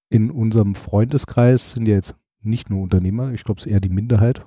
In 0.08 0.30
unserem 0.30 0.74
Freundeskreis 0.74 1.72
sind 1.72 1.88
ja 1.88 1.94
jetzt 1.94 2.14
nicht 2.40 2.70
nur 2.70 2.82
Unternehmer, 2.82 3.32
ich 3.32 3.44
glaube, 3.44 3.58
es 3.58 3.66
ist 3.66 3.72
eher 3.72 3.80
die 3.80 3.88
Minderheit. 3.88 4.44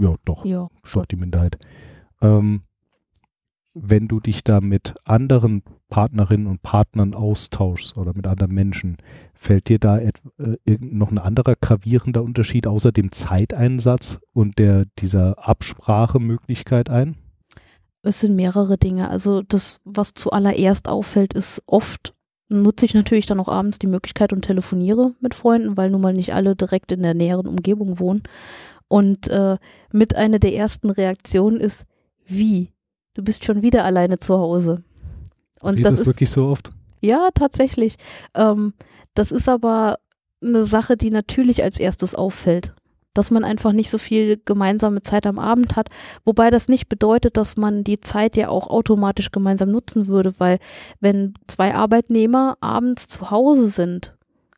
Ja, 0.00 0.16
doch. 0.24 0.44
Ja, 0.44 0.68
schon 0.82 1.04
die 1.10 1.16
Minderheit. 1.16 1.58
Ähm, 2.20 2.62
wenn 3.74 4.08
du 4.08 4.20
dich 4.20 4.42
da 4.42 4.60
mit 4.60 4.94
anderen 5.04 5.62
Partnerinnen 5.88 6.46
und 6.46 6.62
Partnern 6.62 7.14
austauschst 7.14 7.96
oder 7.96 8.12
mit 8.14 8.26
anderen 8.26 8.52
Menschen, 8.52 8.96
fällt 9.34 9.68
dir 9.68 9.78
da 9.78 9.98
äh, 9.98 10.12
noch 10.80 11.10
ein 11.10 11.18
anderer 11.18 11.54
gravierender 11.60 12.22
Unterschied 12.22 12.66
außer 12.66 12.90
dem 12.90 13.12
Zeiteinsatz 13.12 14.20
und 14.32 14.58
der 14.58 14.86
dieser 14.98 15.46
Absprachemöglichkeit 15.46 16.90
ein? 16.90 17.16
Es 18.06 18.20
sind 18.20 18.36
mehrere 18.36 18.78
Dinge. 18.78 19.10
Also 19.10 19.42
das, 19.42 19.80
was 19.84 20.14
zuallererst 20.14 20.88
auffällt, 20.88 21.34
ist 21.34 21.62
oft 21.66 22.14
nutze 22.48 22.86
ich 22.86 22.94
natürlich 22.94 23.26
dann 23.26 23.40
auch 23.40 23.48
abends 23.48 23.80
die 23.80 23.88
Möglichkeit 23.88 24.32
und 24.32 24.42
telefoniere 24.42 25.14
mit 25.18 25.34
Freunden, 25.34 25.76
weil 25.76 25.90
nun 25.90 26.00
mal 26.00 26.12
nicht 26.12 26.32
alle 26.32 26.54
direkt 26.54 26.92
in 26.92 27.02
der 27.02 27.12
näheren 27.12 27.48
Umgebung 27.48 27.98
wohnen. 27.98 28.22
Und 28.86 29.26
äh, 29.26 29.56
mit 29.90 30.14
einer 30.14 30.38
der 30.38 30.54
ersten 30.54 30.90
Reaktionen 30.90 31.58
ist, 31.58 31.86
wie? 32.24 32.70
du 33.16 33.22
bist 33.22 33.44
schon 33.44 33.62
wieder 33.62 33.84
alleine 33.84 34.18
zu 34.18 34.38
Hause. 34.38 34.82
Und 35.60 35.82
das, 35.82 35.94
das 35.94 36.00
ist 36.00 36.06
wirklich 36.06 36.30
so 36.30 36.48
oft. 36.48 36.70
Ja, 37.00 37.30
tatsächlich. 37.34 37.96
Ähm, 38.34 38.74
das 39.14 39.32
ist 39.32 39.48
aber 39.48 39.98
eine 40.42 40.64
Sache, 40.64 40.96
die 40.96 41.10
natürlich 41.10 41.62
als 41.64 41.80
erstes 41.80 42.14
auffällt. 42.14 42.74
Dass 43.16 43.30
man 43.30 43.44
einfach 43.44 43.72
nicht 43.72 43.90
so 43.90 43.98
viel 43.98 44.40
gemeinsame 44.44 45.02
Zeit 45.02 45.26
am 45.26 45.38
Abend 45.38 45.74
hat. 45.74 45.88
Wobei 46.24 46.50
das 46.50 46.68
nicht 46.68 46.88
bedeutet, 46.88 47.36
dass 47.36 47.56
man 47.56 47.82
die 47.82 48.00
Zeit 48.00 48.36
ja 48.36 48.48
auch 48.48 48.68
automatisch 48.68 49.30
gemeinsam 49.30 49.70
nutzen 49.70 50.06
würde, 50.06 50.34
weil 50.38 50.58
wenn 51.00 51.34
zwei 51.46 51.74
Arbeitnehmer 51.74 52.58
abends 52.60 53.08
zu 53.08 53.30
Hause 53.30 53.68
sind, 53.68 54.14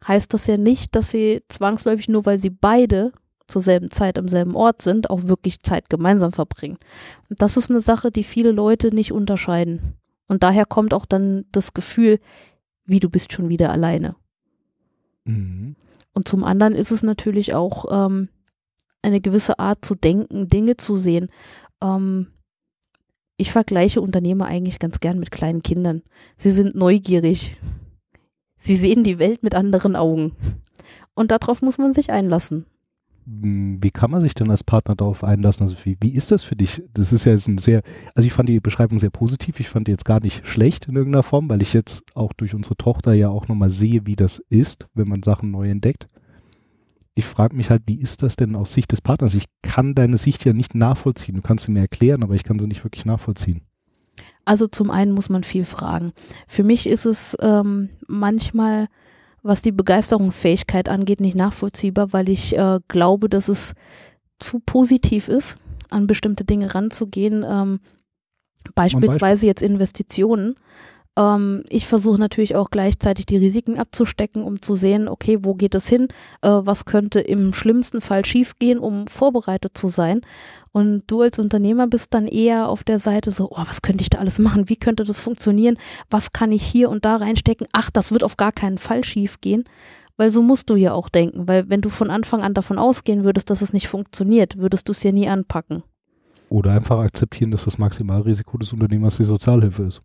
heißt 0.06 0.34
das 0.34 0.46
ja 0.46 0.56
nicht, 0.56 0.96
dass 0.96 1.10
sie 1.10 1.42
zwangsläufig 1.48 2.08
nur, 2.08 2.26
weil 2.26 2.38
sie 2.38 2.50
beide 2.50 3.12
zur 3.46 3.62
selben 3.62 3.90
Zeit 3.90 4.18
am 4.18 4.28
selben 4.28 4.54
Ort 4.54 4.82
sind, 4.82 5.08
auch 5.08 5.24
wirklich 5.24 5.62
Zeit 5.62 5.88
gemeinsam 5.88 6.32
verbringen. 6.32 6.78
Und 7.30 7.40
das 7.40 7.56
ist 7.56 7.70
eine 7.70 7.80
Sache, 7.80 8.10
die 8.10 8.24
viele 8.24 8.52
Leute 8.52 8.94
nicht 8.94 9.12
unterscheiden. 9.12 9.94
Und 10.26 10.42
daher 10.42 10.66
kommt 10.66 10.92
auch 10.92 11.06
dann 11.06 11.46
das 11.52 11.72
Gefühl, 11.74 12.18
wie 12.84 13.00
du 13.00 13.08
bist 13.08 13.32
schon 13.32 13.48
wieder 13.48 13.70
alleine. 13.70 14.16
Mhm. 15.24 15.76
Und 16.12 16.26
zum 16.28 16.42
anderen 16.44 16.74
ist 16.74 16.90
es 16.90 17.02
natürlich 17.02 17.54
auch 17.54 17.84
ähm, 17.90 18.28
eine 19.02 19.20
gewisse 19.20 19.58
Art 19.58 19.84
zu 19.84 19.94
denken, 19.94 20.48
Dinge 20.48 20.76
zu 20.76 20.96
sehen. 20.96 21.28
Ähm, 21.82 22.28
ich 23.36 23.52
vergleiche 23.52 24.00
Unternehmer 24.00 24.46
eigentlich 24.46 24.78
ganz 24.78 25.00
gern 25.00 25.18
mit 25.18 25.30
kleinen 25.30 25.62
Kindern. 25.62 26.02
Sie 26.36 26.50
sind 26.50 26.74
neugierig. 26.74 27.56
Sie 28.56 28.76
sehen 28.76 29.04
die 29.04 29.20
Welt 29.20 29.42
mit 29.42 29.54
anderen 29.54 29.94
Augen. 29.94 30.32
Und 31.14 31.30
darauf 31.30 31.62
muss 31.62 31.78
man 31.78 31.92
sich 31.92 32.10
einlassen. 32.10 32.66
Hm, 33.28 33.78
wie 33.82 33.90
kann 33.90 34.10
man 34.10 34.20
sich 34.20 34.34
denn 34.34 34.50
als 34.50 34.64
Partner 34.64 34.96
darauf 34.96 35.22
einlassen? 35.22 35.62
Also 35.62 35.76
wie, 35.84 35.96
wie 36.00 36.14
ist 36.14 36.32
das 36.32 36.42
für 36.42 36.56
dich? 36.56 36.82
Das 36.94 37.12
ist 37.12 37.24
ja 37.24 37.32
ein 37.32 37.58
sehr, 37.58 37.82
also 38.14 38.26
ich 38.26 38.32
fand 38.32 38.48
die 38.48 38.60
Beschreibung 38.60 38.98
sehr 38.98 39.10
positiv. 39.10 39.60
Ich 39.60 39.68
fand 39.68 39.86
die 39.86 39.92
jetzt 39.92 40.04
gar 40.04 40.20
nicht 40.20 40.46
schlecht 40.46 40.86
in 40.88 40.96
irgendeiner 40.96 41.22
Form, 41.22 41.48
weil 41.48 41.62
ich 41.62 41.74
jetzt 41.74 42.04
auch 42.16 42.32
durch 42.32 42.54
unsere 42.54 42.76
Tochter 42.76 43.12
ja 43.12 43.28
auch 43.28 43.46
nochmal 43.46 43.70
sehe, 43.70 44.06
wie 44.06 44.16
das 44.16 44.42
ist, 44.48 44.88
wenn 44.94 45.08
man 45.08 45.22
Sachen 45.22 45.50
neu 45.50 45.68
entdeckt. 45.68 46.08
Ich 47.18 47.24
frage 47.24 47.56
mich 47.56 47.68
halt, 47.70 47.82
wie 47.86 47.98
ist 47.98 48.22
das 48.22 48.36
denn 48.36 48.54
aus 48.54 48.72
Sicht 48.72 48.92
des 48.92 49.00
Partners? 49.00 49.34
Ich 49.34 49.46
kann 49.62 49.94
deine 49.94 50.16
Sicht 50.16 50.44
ja 50.44 50.52
nicht 50.52 50.76
nachvollziehen. 50.76 51.34
Du 51.34 51.42
kannst 51.42 51.64
sie 51.64 51.72
mir 51.72 51.80
erklären, 51.80 52.22
aber 52.22 52.34
ich 52.34 52.44
kann 52.44 52.60
sie 52.60 52.68
nicht 52.68 52.84
wirklich 52.84 53.04
nachvollziehen. 53.04 53.62
Also 54.44 54.68
zum 54.68 54.90
einen 54.92 55.12
muss 55.12 55.28
man 55.28 55.42
viel 55.42 55.64
fragen. 55.64 56.12
Für 56.46 56.62
mich 56.62 56.86
ist 56.86 57.06
es 57.06 57.36
ähm, 57.40 57.88
manchmal 58.06 58.86
was 59.42 59.62
die 59.62 59.72
Begeisterungsfähigkeit 59.72 60.88
angeht, 60.88 61.20
nicht 61.20 61.36
nachvollziehbar, 61.36 62.12
weil 62.12 62.28
ich 62.28 62.56
äh, 62.56 62.80
glaube, 62.86 63.28
dass 63.28 63.48
es 63.48 63.74
zu 64.38 64.60
positiv 64.60 65.28
ist, 65.28 65.56
an 65.90 66.06
bestimmte 66.06 66.44
Dinge 66.44 66.74
ranzugehen. 66.74 67.44
Ähm, 67.48 67.80
beispielsweise 68.74 69.46
jetzt 69.46 69.62
Investitionen. 69.62 70.54
Ähm, 71.18 71.64
ich 71.68 71.86
versuche 71.86 72.20
natürlich 72.20 72.54
auch 72.54 72.70
gleichzeitig 72.70 73.26
die 73.26 73.36
Risiken 73.36 73.78
abzustecken, 73.78 74.44
um 74.44 74.62
zu 74.62 74.76
sehen, 74.76 75.08
okay, 75.08 75.38
wo 75.42 75.54
geht 75.54 75.74
es 75.74 75.88
hin? 75.88 76.08
Äh, 76.42 76.48
was 76.48 76.84
könnte 76.84 77.18
im 77.18 77.52
schlimmsten 77.52 78.00
Fall 78.00 78.24
schiefgehen, 78.24 78.78
um 78.78 79.08
vorbereitet 79.08 79.76
zu 79.76 79.88
sein? 79.88 80.20
Und 80.70 81.02
du 81.08 81.22
als 81.22 81.40
Unternehmer 81.40 81.88
bist 81.88 82.14
dann 82.14 82.28
eher 82.28 82.68
auf 82.68 82.84
der 82.84 83.00
Seite 83.00 83.32
so, 83.32 83.50
oh, 83.50 83.64
was 83.66 83.82
könnte 83.82 84.02
ich 84.02 84.10
da 84.10 84.18
alles 84.18 84.38
machen? 84.38 84.68
Wie 84.68 84.76
könnte 84.76 85.02
das 85.02 85.20
funktionieren? 85.20 85.76
Was 86.08 86.30
kann 86.30 86.52
ich 86.52 86.62
hier 86.62 86.88
und 86.88 87.04
da 87.04 87.16
reinstecken? 87.16 87.66
Ach, 87.72 87.90
das 87.90 88.12
wird 88.12 88.22
auf 88.22 88.36
gar 88.36 88.52
keinen 88.52 88.78
Fall 88.78 89.02
schief 89.02 89.40
gehen. 89.40 89.64
Weil 90.16 90.30
so 90.30 90.42
musst 90.42 90.70
du 90.70 90.76
ja 90.76 90.92
auch 90.92 91.08
denken. 91.08 91.48
Weil 91.48 91.68
wenn 91.68 91.80
du 91.80 91.88
von 91.88 92.10
Anfang 92.10 92.42
an 92.42 92.54
davon 92.54 92.78
ausgehen 92.78 93.24
würdest, 93.24 93.50
dass 93.50 93.62
es 93.62 93.72
nicht 93.72 93.88
funktioniert, 93.88 94.58
würdest 94.58 94.88
du 94.88 94.92
es 94.92 95.02
ja 95.02 95.10
nie 95.10 95.28
anpacken. 95.28 95.82
Oder 96.48 96.72
einfach 96.72 97.00
akzeptieren, 97.00 97.50
dass 97.50 97.64
das 97.64 97.78
Maximalrisiko 97.78 98.58
des 98.58 98.72
Unternehmers 98.72 99.16
die 99.16 99.24
Sozialhilfe 99.24 99.84
ist. 99.84 100.02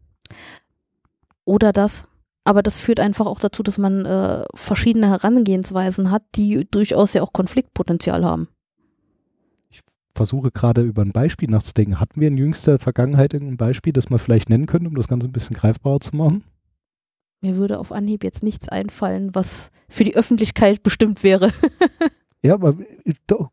Oder 1.46 1.74
das. 1.74 2.04
Aber 2.46 2.62
das 2.62 2.78
führt 2.78 3.00
einfach 3.00 3.26
auch 3.26 3.40
dazu, 3.40 3.64
dass 3.64 3.78
man 3.78 4.06
äh, 4.06 4.44
verschiedene 4.54 5.10
Herangehensweisen 5.10 6.12
hat, 6.12 6.24
die 6.36 6.68
durchaus 6.70 7.14
ja 7.14 7.22
auch 7.22 7.34
Konfliktpotenzial 7.34 8.26
haben 8.26 8.48
versuche 10.16 10.52
gerade 10.52 10.82
über 10.82 11.02
ein 11.02 11.12
Beispiel 11.12 11.50
nachzudenken. 11.50 12.00
Hatten 12.00 12.22
wir 12.22 12.28
in 12.28 12.38
jüngster 12.38 12.80
Vergangenheit 12.80 13.34
irgendein 13.34 13.58
Beispiel, 13.58 13.94
das 13.94 14.10
man 14.10 14.20
vielleicht 14.20 14.50
nennen 14.50 14.66
könnte, 14.66 14.88
um 14.88 14.96
das 14.96 15.08
Ganze 15.08 15.28
ein 15.28 15.32
bisschen 15.32 15.56
greifbarer 15.56 16.00
zu 16.00 16.16
machen? 16.16 16.44
Mir 17.42 17.58
würde 17.58 17.80
auf 17.80 17.92
Anhieb 17.92 18.24
jetzt 18.24 18.44
nichts 18.44 18.70
einfallen, 18.70 19.36
was 19.36 19.72
für 19.90 20.04
die 20.04 20.16
Öffentlichkeit 20.16 20.82
bestimmt 20.84 21.24
wäre. 21.24 21.52
ja, 22.44 22.56
aber 22.56 22.76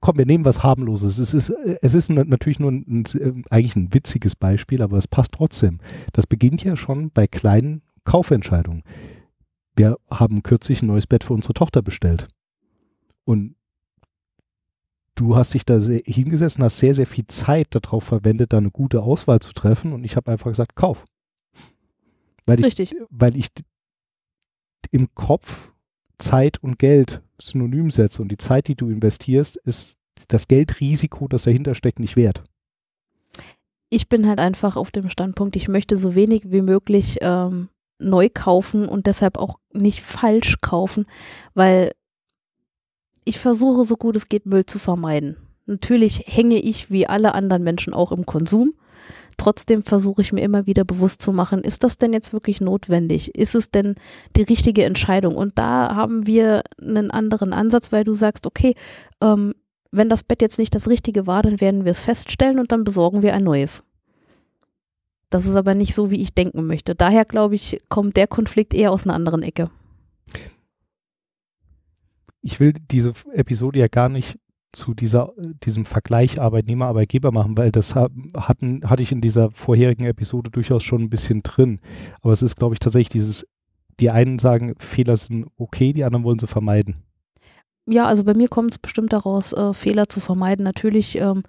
komm, 0.00 0.18
wir 0.18 0.26
nehmen 0.26 0.44
was 0.44 0.64
harmloses. 0.64 1.18
Es 1.18 1.32
ist, 1.32 1.50
es 1.50 1.94
ist 1.94 2.11
natürlich 2.11 2.59
nur 2.59 2.73
ein, 2.73 3.04
ein, 3.14 3.44
eigentlich 3.49 3.76
ein 3.76 3.94
witziges 3.94 4.35
Beispiel, 4.35 4.82
aber 4.82 4.99
es 4.99 5.06
passt 5.06 5.32
trotzdem. 5.32 5.78
Das 6.12 6.26
beginnt 6.26 6.64
ja 6.64 6.76
schon 6.76 7.12
bei 7.12 7.28
kleinen 7.28 7.82
Kaufentscheidungen. 8.04 8.82
Wir 9.76 9.97
haben 10.11 10.42
kürzlich 10.42 10.82
ein 10.82 10.88
neues 10.88 11.06
Bett 11.06 11.23
für 11.23 11.35
unsere 11.35 11.54
Tochter 11.54 11.82
bestellt. 11.82 12.26
Und 13.25 13.54
du 15.14 15.37
hast 15.37 15.54
dich 15.54 15.64
da 15.64 15.78
hingesetzt 15.78 16.59
und 16.59 16.64
hast 16.64 16.78
sehr, 16.78 16.94
sehr 16.94 17.06
viel 17.06 17.28
Zeit 17.28 17.68
darauf 17.70 18.02
verwendet, 18.02 18.52
da 18.52 18.59
eine 18.59 18.73
gute 18.73 19.02
Auswahl 19.02 19.38
zu 19.38 19.52
treffen 19.52 19.92
und 19.92 20.02
ich 20.02 20.16
habe 20.16 20.32
einfach 20.32 20.50
gesagt, 20.50 20.75
kauf. 20.75 21.04
Weil 22.44 22.59
ich, 22.59 22.66
Richtig. 22.66 22.97
Weil 23.09 23.37
ich 23.37 23.50
im 24.90 25.14
Kopf 25.14 25.70
Zeit 26.21 26.62
und 26.62 26.79
Geld 26.79 27.23
synonym 27.41 27.91
setze 27.91 28.23
und 28.23 28.29
die 28.29 28.37
Zeit, 28.37 28.69
die 28.69 28.77
du 28.77 28.89
investierst, 28.89 29.57
ist 29.57 29.99
das 30.29 30.49
Geldrisiko, 30.49 31.29
das 31.29 31.45
dahinter 31.45 31.75
steckt, 31.75 31.99
nicht 31.99 32.17
wert. 32.17 32.43
Ich 33.89 34.09
bin 34.09 34.29
halt 34.29 34.39
einfach 34.39 34.77
auf 34.77 34.91
dem 34.91 35.09
Standpunkt, 35.09 35.57
ich 35.57 35.69
möchte 35.69 35.97
so 35.97 36.15
wenig 36.15 36.50
wie 36.50 36.62
möglich 36.62 37.19
ähm, 37.23 37.69
neu 37.99 38.29
kaufen 38.33 38.89
und 38.89 39.07
deshalb 39.07 39.37
auch 39.37 39.59
nicht 39.73 40.03
falsch 40.03 40.61
kaufen, 40.61 41.07
weil 41.55 41.93
ich 43.25 43.39
versuche 43.39 43.85
so 43.85 43.97
gut 43.97 44.17
es 44.17 44.29
geht, 44.29 44.47
Müll 44.47 44.65
zu 44.65 44.79
vermeiden. 44.79 45.37
Natürlich 45.67 46.25
hänge 46.27 46.57
ich 46.57 46.91
wie 46.91 47.07
alle 47.07 47.35
anderen 47.35 47.62
Menschen 47.62 47.93
auch 47.93 48.12
im 48.12 48.27
Konsum. 48.27 48.75
Trotzdem 49.40 49.82
versuche 49.82 50.20
ich 50.20 50.35
mir 50.35 50.42
immer 50.42 50.66
wieder 50.66 50.85
bewusst 50.85 51.23
zu 51.23 51.32
machen, 51.32 51.62
ist 51.62 51.82
das 51.82 51.97
denn 51.97 52.12
jetzt 52.12 52.35
wirklich 52.35 52.61
notwendig? 52.61 53.35
Ist 53.35 53.54
es 53.54 53.70
denn 53.70 53.94
die 54.37 54.42
richtige 54.42 54.85
Entscheidung? 54.85 55.35
Und 55.35 55.59
da 55.59 55.94
haben 55.97 56.26
wir 56.26 56.62
einen 56.78 57.11
anderen 57.11 57.54
Ansatz, 57.54 57.90
weil 57.90 58.04
du 58.04 58.12
sagst, 58.12 58.47
okay, 58.47 58.75
ähm, 59.23 59.54
wenn 59.92 60.11
das 60.11 60.25
Bett 60.25 60.42
jetzt 60.42 60.59
nicht 60.59 60.75
das 60.75 60.88
Richtige 60.88 61.26
war, 61.26 61.40
dann 61.40 61.59
werden 61.59 61.87
wir 61.87 61.90
es 61.90 62.02
feststellen 62.02 62.59
und 62.59 62.70
dann 62.70 62.85
besorgen 62.85 63.23
wir 63.23 63.32
ein 63.32 63.42
neues. 63.42 63.82
Das 65.30 65.47
ist 65.47 65.54
aber 65.54 65.73
nicht 65.73 65.94
so, 65.94 66.11
wie 66.11 66.20
ich 66.20 66.35
denken 66.35 66.66
möchte. 66.66 66.94
Daher 66.94 67.25
glaube 67.25 67.54
ich, 67.54 67.80
kommt 67.88 68.18
der 68.18 68.26
Konflikt 68.26 68.75
eher 68.75 68.92
aus 68.92 69.04
einer 69.04 69.14
anderen 69.14 69.42
Ecke. 69.42 69.70
Ich 72.42 72.61
will 72.61 72.75
diese 72.90 73.14
Episode 73.32 73.78
ja 73.78 73.88
gar 73.88 74.11
nicht 74.11 74.38
zu 74.73 74.95
dieser, 74.95 75.33
diesem 75.65 75.85
Vergleich 75.85 76.41
Arbeitnehmer-Arbeitgeber 76.41 77.33
machen, 77.33 77.57
weil 77.57 77.73
das 77.73 77.95
hatten, 77.95 78.81
hatte 78.85 79.03
ich 79.03 79.12
in 79.12 79.21
dieser 79.21 79.50
vorherigen 79.50 80.05
Episode 80.05 80.50
durchaus 80.50 80.83
schon 80.83 81.03
ein 81.03 81.11
bisschen 81.11 81.43
drin. 81.43 81.81
Aber 82.23 82.33
es 82.33 82.43
ist, 82.43 82.57
glaube 82.57 82.75
ich, 82.75 82.79
tatsächlich 82.79 83.09
dieses, 83.09 83.47
die 83.99 84.11
einen 84.11 84.39
sagen, 84.39 84.75
Fehler 84.79 85.17
sind 85.17 85.47
okay, 85.57 85.93
die 85.93 86.05
anderen 86.05 86.25
wollen 86.25 86.39
sie 86.39 86.47
vermeiden. 86.47 87.00
Ja, 87.87 88.07
also 88.07 88.25
bei 88.25 88.35
mir 88.35 88.49
kommt 88.49 88.71
es 88.71 88.79
bestimmt 88.79 89.12
daraus, 89.12 89.53
äh, 89.53 89.73
Fehler 89.73 90.09
zu 90.09 90.21
vermeiden. 90.21 90.65
Natürlich 90.65 91.19
ähm, 91.19 91.43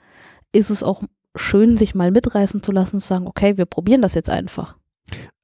ist 0.51 0.69
es 0.69 0.81
auch 0.81 1.03
schön, 1.35 1.77
sich 1.77 1.95
mal 1.95 2.11
mitreißen 2.11 2.63
zu 2.63 2.71
lassen 2.71 2.97
und 2.97 3.01
zu 3.01 3.07
sagen, 3.07 3.27
okay, 3.27 3.57
wir 3.57 3.65
probieren 3.65 4.01
das 4.01 4.15
jetzt 4.15 4.29
einfach. 4.29 4.75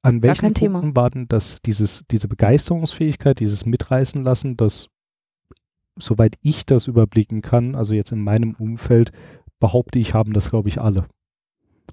An 0.02 0.22
welchen 0.22 0.40
Punkten 0.40 0.60
Thema. 0.60 0.96
war 0.96 1.10
denn 1.10 1.28
das, 1.28 1.60
dieses, 1.62 2.04
diese 2.10 2.28
Begeisterungsfähigkeit, 2.28 3.40
dieses 3.40 3.66
Mitreißen 3.66 4.22
lassen, 4.22 4.56
das, 4.56 4.88
soweit 5.98 6.36
ich 6.42 6.66
das 6.66 6.86
überblicken 6.86 7.42
kann, 7.42 7.74
also 7.74 7.94
jetzt 7.94 8.12
in 8.12 8.22
meinem 8.22 8.54
Umfeld, 8.54 9.12
behaupte 9.60 9.98
ich, 9.98 10.14
haben 10.14 10.32
das, 10.32 10.50
glaube 10.50 10.68
ich, 10.68 10.80
alle. 10.80 11.06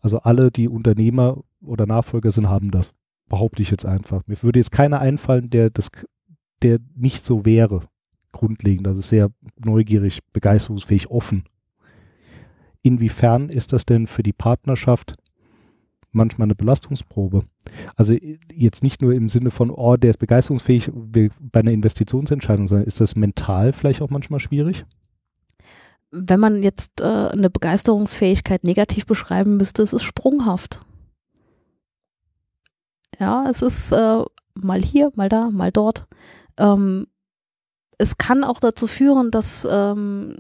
Also 0.01 0.19
alle, 0.19 0.51
die 0.51 0.67
Unternehmer 0.67 1.43
oder 1.62 1.85
Nachfolger 1.85 2.31
sind, 2.31 2.50
haben 2.50 2.71
das. 2.71 2.91
Behaupte 3.27 3.62
ich 3.62 3.71
jetzt 3.71 3.85
einfach. 3.85 4.21
Mir 4.27 4.41
würde 4.43 4.59
jetzt 4.59 4.71
keiner 4.71 5.00
einfallen, 5.00 5.50
der 5.50 5.69
das, 5.69 5.89
der 6.62 6.79
nicht 6.95 7.25
so 7.25 7.45
wäre. 7.45 7.81
Grundlegend. 8.31 8.88
Also 8.88 9.01
sehr 9.01 9.31
neugierig, 9.57 10.19
begeisterungsfähig, 10.31 11.09
offen. 11.09 11.45
Inwiefern 12.83 13.50
ist 13.50 13.74
das 13.74 13.85
denn 13.85 14.05
für 14.05 14.21
die 14.21 14.33
Partnerschaft 14.33 15.15
manchmal 16.15 16.48
eine 16.48 16.55
Belastungsprobe? 16.55 17.43
Also 17.95 18.13
jetzt 18.53 18.84
nicht 18.84 19.01
nur 19.01 19.13
im 19.13 19.29
Sinne 19.29 19.51
von, 19.51 19.69
oh, 19.69 19.98
der 19.98 20.12
ist 20.12 20.17
begeisterungsfähig 20.17 20.91
bei 20.93 21.60
einer 21.60 21.72
Investitionsentscheidung, 21.72 22.67
sondern 22.67 22.88
ist 22.88 23.01
das 23.01 23.15
mental 23.15 23.74
vielleicht 23.74 24.01
auch 24.01 24.10
manchmal 24.10 24.39
schwierig? 24.39 24.86
Wenn 26.12 26.39
man 26.39 26.63
jetzt 26.63 27.01
äh, 27.01 27.03
eine 27.03 27.50
Begeisterungsfähigkeit 27.50 28.63
negativ 28.63 29.05
beschreiben 29.05 29.58
müsste, 29.58 29.82
ist 29.82 29.93
es 29.93 30.04
sprunghaft. 30.04 30.80
Ja, 33.19 33.49
es 33.49 33.62
ist 33.62 33.91
äh, 33.91 34.23
mal 34.56 34.82
hier, 34.82 35.12
mal 35.15 35.30
da, 35.30 35.49
mal 35.51 35.71
dort. 35.71 36.06
Ähm, 36.58 37.08
es 37.97 38.17
kann 38.17 38.43
auch 38.43 38.60
dazu 38.60 38.88
führen, 38.88 39.32
dass 39.32 39.67
ähm, 39.69 40.38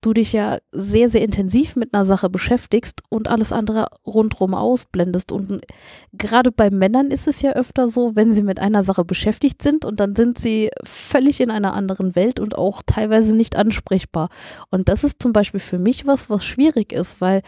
du 0.00 0.12
dich 0.12 0.32
ja 0.32 0.58
sehr, 0.70 1.08
sehr 1.08 1.22
intensiv 1.22 1.74
mit 1.74 1.92
einer 1.92 2.04
Sache 2.04 2.30
beschäftigst 2.30 3.02
und 3.08 3.28
alles 3.28 3.52
andere 3.52 3.88
rundherum 4.06 4.54
ausblendest. 4.54 5.32
Und 5.32 5.62
gerade 6.12 6.52
bei 6.52 6.70
Männern 6.70 7.10
ist 7.10 7.26
es 7.26 7.42
ja 7.42 7.52
öfter 7.52 7.88
so, 7.88 8.14
wenn 8.14 8.32
sie 8.32 8.42
mit 8.42 8.60
einer 8.60 8.82
Sache 8.82 9.04
beschäftigt 9.04 9.62
sind 9.62 9.84
und 9.84 9.98
dann 9.98 10.14
sind 10.14 10.38
sie 10.38 10.70
völlig 10.84 11.40
in 11.40 11.50
einer 11.50 11.74
anderen 11.74 12.14
Welt 12.14 12.38
und 12.38 12.56
auch 12.56 12.82
teilweise 12.86 13.36
nicht 13.36 13.56
ansprechbar. 13.56 14.28
Und 14.70 14.88
das 14.88 15.02
ist 15.02 15.20
zum 15.20 15.32
Beispiel 15.32 15.60
für 15.60 15.78
mich 15.78 16.06
was, 16.06 16.30
was 16.30 16.44
schwierig 16.44 16.92
ist, 16.92 17.20
weil 17.20 17.42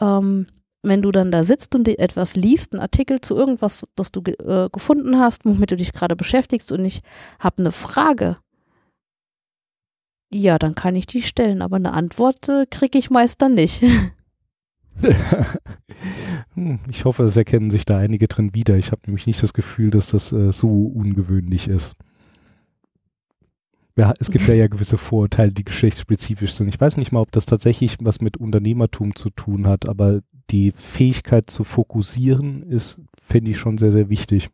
ähm, 0.00 0.46
wenn 0.82 1.02
du 1.02 1.10
dann 1.10 1.32
da 1.32 1.42
sitzt 1.42 1.74
und 1.74 1.88
etwas 1.88 2.36
liest, 2.36 2.72
einen 2.72 2.80
Artikel 2.80 3.20
zu 3.20 3.36
irgendwas, 3.36 3.84
das 3.96 4.12
du 4.12 4.22
äh, 4.22 4.68
gefunden 4.70 5.18
hast, 5.18 5.44
womit 5.44 5.72
du 5.72 5.76
dich 5.76 5.92
gerade 5.92 6.14
beschäftigst 6.14 6.70
und 6.70 6.84
ich 6.84 7.02
habe 7.40 7.58
eine 7.58 7.72
Frage, 7.72 8.36
ja, 10.32 10.58
dann 10.58 10.74
kann 10.74 10.96
ich 10.96 11.06
die 11.06 11.22
stellen, 11.22 11.62
aber 11.62 11.76
eine 11.76 11.92
Antwort 11.92 12.48
äh, 12.48 12.66
kriege 12.70 12.98
ich 12.98 13.10
meist 13.10 13.42
dann 13.42 13.54
nicht. 13.54 13.82
Hm, 16.54 16.80
ich 16.90 17.04
hoffe, 17.04 17.22
es 17.22 17.36
erkennen 17.36 17.70
sich 17.70 17.84
da 17.84 17.98
einige 17.98 18.26
drin 18.26 18.52
wieder. 18.52 18.76
Ich 18.76 18.90
habe 18.90 19.02
nämlich 19.06 19.26
nicht 19.26 19.42
das 19.42 19.52
Gefühl, 19.52 19.90
dass 19.90 20.10
das 20.10 20.32
äh, 20.32 20.52
so 20.52 20.86
ungewöhnlich 20.86 21.68
ist. 21.68 21.94
Ja, 23.96 24.12
es 24.18 24.30
gibt 24.30 24.46
ja, 24.46 24.54
ja 24.54 24.68
gewisse 24.68 24.98
Vorurteile, 24.98 25.52
die 25.52 25.64
geschlechtsspezifisch 25.64 26.52
sind. 26.52 26.68
Ich 26.68 26.80
weiß 26.80 26.96
nicht 26.96 27.10
mal, 27.10 27.20
ob 27.20 27.32
das 27.32 27.46
tatsächlich 27.46 27.96
was 28.00 28.20
mit 28.20 28.36
Unternehmertum 28.36 29.16
zu 29.16 29.30
tun 29.30 29.66
hat, 29.66 29.88
aber 29.88 30.20
die 30.50 30.72
Fähigkeit 30.72 31.50
zu 31.50 31.64
fokussieren 31.64 32.62
ist, 32.62 33.00
finde 33.20 33.50
ich 33.52 33.58
schon 33.58 33.78
sehr, 33.78 33.92
sehr 33.92 34.08
wichtig. 34.08 34.50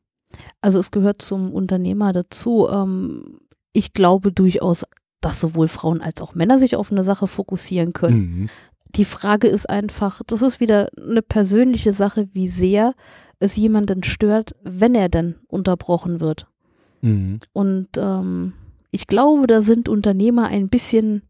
Also 0.60 0.78
es 0.78 0.90
gehört 0.90 1.22
zum 1.22 1.52
Unternehmer 1.52 2.12
dazu. 2.12 2.68
Ähm, 2.70 3.40
ich 3.72 3.92
glaube 3.92 4.32
durchaus 4.32 4.84
dass 5.24 5.40
sowohl 5.40 5.68
Frauen 5.68 6.02
als 6.02 6.20
auch 6.20 6.34
Männer 6.34 6.58
sich 6.58 6.76
auf 6.76 6.92
eine 6.92 7.02
Sache 7.02 7.26
fokussieren 7.26 7.94
können. 7.94 8.16
Mhm. 8.16 8.48
Die 8.94 9.06
Frage 9.06 9.48
ist 9.48 9.68
einfach, 9.68 10.20
das 10.26 10.42
ist 10.42 10.60
wieder 10.60 10.90
eine 10.96 11.22
persönliche 11.22 11.92
Sache, 11.94 12.28
wie 12.32 12.48
sehr 12.48 12.94
es 13.38 13.56
jemanden 13.56 14.04
stört, 14.04 14.54
wenn 14.62 14.94
er 14.94 15.08
dann 15.08 15.36
unterbrochen 15.48 16.20
wird. 16.20 16.46
Mhm. 17.00 17.38
Und 17.52 17.88
ähm, 17.96 18.52
ich 18.90 19.06
glaube, 19.06 19.46
da 19.46 19.62
sind 19.62 19.88
Unternehmer 19.88 20.48
ein 20.48 20.68
bisschen 20.68 21.22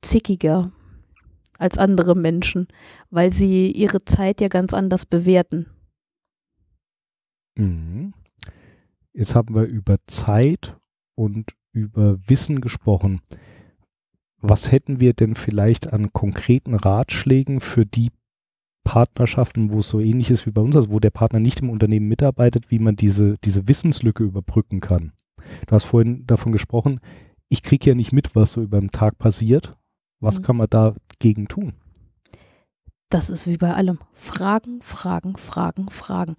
zickiger 0.00 0.70
als 1.58 1.78
andere 1.78 2.14
Menschen, 2.14 2.68
weil 3.10 3.32
sie 3.32 3.72
ihre 3.72 4.04
Zeit 4.04 4.40
ja 4.40 4.48
ganz 4.48 4.72
anders 4.72 5.06
bewerten. 5.06 5.66
Mhm. 7.56 8.14
Jetzt 9.12 9.34
haben 9.34 9.54
wir 9.54 9.64
über 9.64 9.96
Zeit 10.06 10.76
und 11.16 11.52
über 11.76 12.18
Wissen 12.26 12.60
gesprochen. 12.60 13.20
Was 14.40 14.72
hätten 14.72 15.00
wir 15.00 15.12
denn 15.12 15.34
vielleicht 15.34 15.92
an 15.92 16.12
konkreten 16.12 16.74
Ratschlägen 16.74 17.60
für 17.60 17.86
die 17.86 18.10
Partnerschaften, 18.84 19.72
wo 19.72 19.80
es 19.80 19.88
so 19.88 20.00
ähnlich 20.00 20.30
ist 20.30 20.46
wie 20.46 20.52
bei 20.52 20.62
uns, 20.62 20.76
also 20.76 20.90
wo 20.90 21.00
der 21.00 21.10
Partner 21.10 21.40
nicht 21.40 21.60
im 21.60 21.70
Unternehmen 21.70 22.08
mitarbeitet, 22.08 22.70
wie 22.70 22.78
man 22.78 22.96
diese, 22.96 23.34
diese 23.44 23.68
Wissenslücke 23.68 24.24
überbrücken 24.24 24.80
kann? 24.80 25.12
Du 25.66 25.74
hast 25.74 25.84
vorhin 25.84 26.26
davon 26.26 26.52
gesprochen, 26.52 27.00
ich 27.48 27.62
kriege 27.62 27.90
ja 27.90 27.94
nicht 27.94 28.12
mit, 28.12 28.34
was 28.34 28.52
so 28.52 28.62
über 28.62 28.80
den 28.80 28.90
Tag 28.90 29.18
passiert. 29.18 29.76
Was 30.20 30.38
mhm. 30.38 30.42
kann 30.42 30.56
man 30.56 30.68
dagegen 30.70 31.48
tun? 31.48 31.74
Das 33.10 33.30
ist 33.30 33.46
wie 33.46 33.56
bei 33.56 33.74
allem. 33.74 33.98
Fragen, 34.12 34.80
Fragen, 34.80 35.36
Fragen, 35.36 35.88
Fragen. 35.90 36.36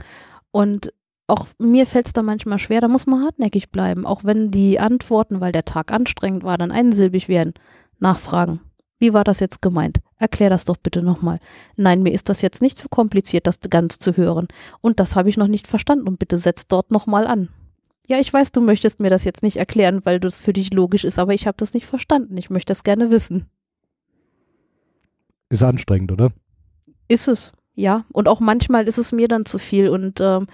Und 0.52 0.94
auch 1.28 1.48
mir 1.60 1.86
fällt 1.86 2.08
es 2.08 2.14
da 2.14 2.22
manchmal 2.22 2.58
schwer, 2.58 2.82
da 2.82 2.88
muss 2.88 3.06
man 3.06 3.24
hartnäckig 3.24 3.70
bleiben, 3.70 4.06
auch 4.06 4.24
wenn 4.24 4.50
die 4.50 4.80
Antworten, 4.80 5.42
weil 5.42 5.52
der 5.52 5.66
Tag 5.66 5.92
anstrengend 5.92 6.44
war, 6.44 6.58
dann 6.58 6.72
einsilbig 6.72 7.28
werden. 7.28 7.54
Nachfragen. 8.00 8.62
Wie 9.00 9.14
war 9.14 9.24
das 9.24 9.40
jetzt 9.40 9.62
gemeint? 9.62 10.00
Erklär 10.18 10.50
das 10.50 10.66
doch 10.66 10.78
bitte 10.78 11.04
nochmal. 11.04 11.40
Nein, 11.76 12.02
mir 12.02 12.12
ist 12.12 12.30
das 12.30 12.42
jetzt 12.42 12.62
nicht 12.62 12.78
zu 12.78 12.90
kompliziert, 12.90 13.46
das 13.46 13.60
ganz 13.70 14.00
zu 14.00 14.18
hören. 14.18 14.48
Und 14.82 15.00
das 15.00 15.16
habe 15.16 15.30
ich 15.30 15.38
noch 15.38 15.48
nicht 15.48 15.68
verstanden 15.68 16.08
und 16.08 16.18
bitte 16.18 16.38
setz 16.38 16.68
dort 16.68 16.92
nochmal 16.92 17.28
an. 17.28 17.50
Ja, 18.08 18.20
ich 18.20 18.32
weiß, 18.32 18.54
du 18.54 18.62
möchtest 18.62 19.00
mir 19.00 19.10
das 19.10 19.26
jetzt 19.26 19.44
nicht 19.44 19.58
erklären, 19.58 20.06
weil 20.06 20.20
das 20.20 20.38
für 20.38 20.54
dich 20.54 20.74
logisch 20.74 21.04
ist, 21.04 21.20
aber 21.20 21.34
ich 21.34 21.46
habe 21.46 21.58
das 21.58 21.74
nicht 21.74 21.86
verstanden. 21.86 22.38
Ich 22.38 22.50
möchte 22.50 22.72
das 22.72 22.84
gerne 22.84 23.12
wissen. 23.12 23.48
Ist 25.50 25.64
anstrengend, 25.64 26.12
oder? 26.12 26.32
Ist 27.08 27.28
es. 27.28 27.52
Ja, 27.80 28.06
und 28.12 28.28
auch 28.28 28.40
manchmal 28.40 28.88
ist 28.88 28.98
es 28.98 29.12
mir 29.12 29.28
dann 29.28 29.46
zu 29.46 29.60
viel 29.60 29.90
und 29.90 30.20
ähm, 30.20 30.48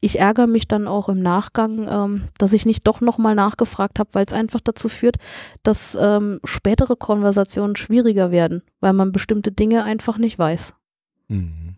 ich 0.00 0.18
ärgere 0.18 0.46
mich 0.46 0.66
dann 0.66 0.88
auch 0.88 1.10
im 1.10 1.20
Nachgang, 1.20 1.86
ähm, 1.86 2.22
dass 2.38 2.54
ich 2.54 2.64
nicht 2.64 2.86
doch 2.86 3.02
nochmal 3.02 3.34
nachgefragt 3.34 3.98
habe, 3.98 4.08
weil 4.14 4.24
es 4.24 4.32
einfach 4.32 4.60
dazu 4.60 4.88
führt, 4.88 5.16
dass 5.62 5.98
ähm, 6.00 6.40
spätere 6.44 6.96
Konversationen 6.96 7.76
schwieriger 7.76 8.30
werden, 8.30 8.62
weil 8.80 8.94
man 8.94 9.12
bestimmte 9.12 9.52
Dinge 9.52 9.84
einfach 9.84 10.16
nicht 10.16 10.38
weiß. 10.38 10.74
Mhm. 11.28 11.76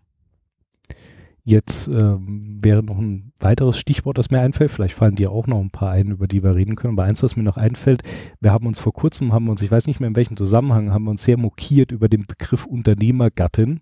Jetzt 1.43 1.89
ähm, 1.89 2.59
wäre 2.63 2.81
noch 2.81 2.97
ein 2.97 3.33
weiteres 3.37 3.77
Stichwort, 3.77 4.17
das 4.17 4.31
mir 4.31 4.39
einfällt. 4.39 4.71
Vielleicht 4.71 4.95
fallen 4.95 5.15
dir 5.15 5.29
auch 5.29 5.45
noch 5.45 5.59
ein 5.59 5.71
paar 5.71 5.91
ein, 5.91 6.07
über 6.07 6.27
die 6.27 6.41
wir 6.41 6.55
reden 6.55 6.77
können. 6.77 6.97
Aber 6.97 7.03
eins, 7.03 7.21
was 7.21 7.35
mir 7.35 7.43
noch 7.43 7.57
einfällt, 7.57 8.01
wir 8.39 8.53
haben 8.53 8.65
uns 8.65 8.79
vor 8.79 8.93
kurzem, 8.93 9.33
haben 9.33 9.49
uns, 9.49 9.61
ich 9.61 9.69
weiß 9.69 9.87
nicht 9.87 9.99
mehr 9.99 10.07
in 10.07 10.15
welchem 10.15 10.37
Zusammenhang, 10.37 10.91
haben 10.91 11.09
uns 11.09 11.25
sehr 11.25 11.37
mokiert 11.37 11.91
über 11.91 12.07
den 12.07 12.25
Begriff 12.25 12.65
Unternehmergattin 12.65 13.81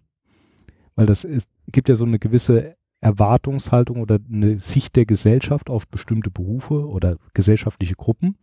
weil 0.95 1.06
das 1.06 1.23
ist, 1.23 1.49
gibt 1.67 1.89
ja 1.89 1.95
so 1.95 2.06
eine 2.06 2.19
gewisse 2.19 2.75
Erwartungshaltung 3.01 4.01
oder 4.01 4.19
eine 4.32 4.60
Sicht 4.60 4.95
der 4.95 5.06
Gesellschaft 5.06 5.69
auf 5.69 5.88
bestimmte 5.88 6.32
Berufe 6.32 6.88
oder 6.88 7.17
gesellschaftliche 7.34 7.95
Gruppen. 7.95 8.38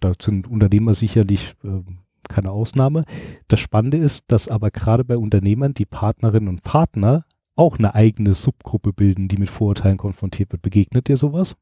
Da 0.00 0.12
sind 0.20 0.46
Unternehmer 0.46 0.94
sicherlich 0.94 1.54
äh, 1.64 1.82
keine 2.28 2.50
Ausnahme. 2.50 3.02
Das 3.48 3.60
Spannende 3.60 3.98
ist, 3.98 4.24
dass 4.28 4.48
aber 4.48 4.70
gerade 4.70 5.04
bei 5.04 5.16
Unternehmern 5.16 5.74
die 5.74 5.84
Partnerinnen 5.84 6.48
und 6.48 6.62
Partner 6.62 7.24
auch 7.56 7.78
eine 7.78 7.94
eigene 7.94 8.34
Subgruppe 8.34 8.92
bilden, 8.92 9.28
die 9.28 9.36
mit 9.36 9.50
Vorurteilen 9.50 9.98
konfrontiert 9.98 10.52
wird. 10.52 10.62
Begegnet 10.62 11.08
dir 11.08 11.16
sowas? 11.16 11.54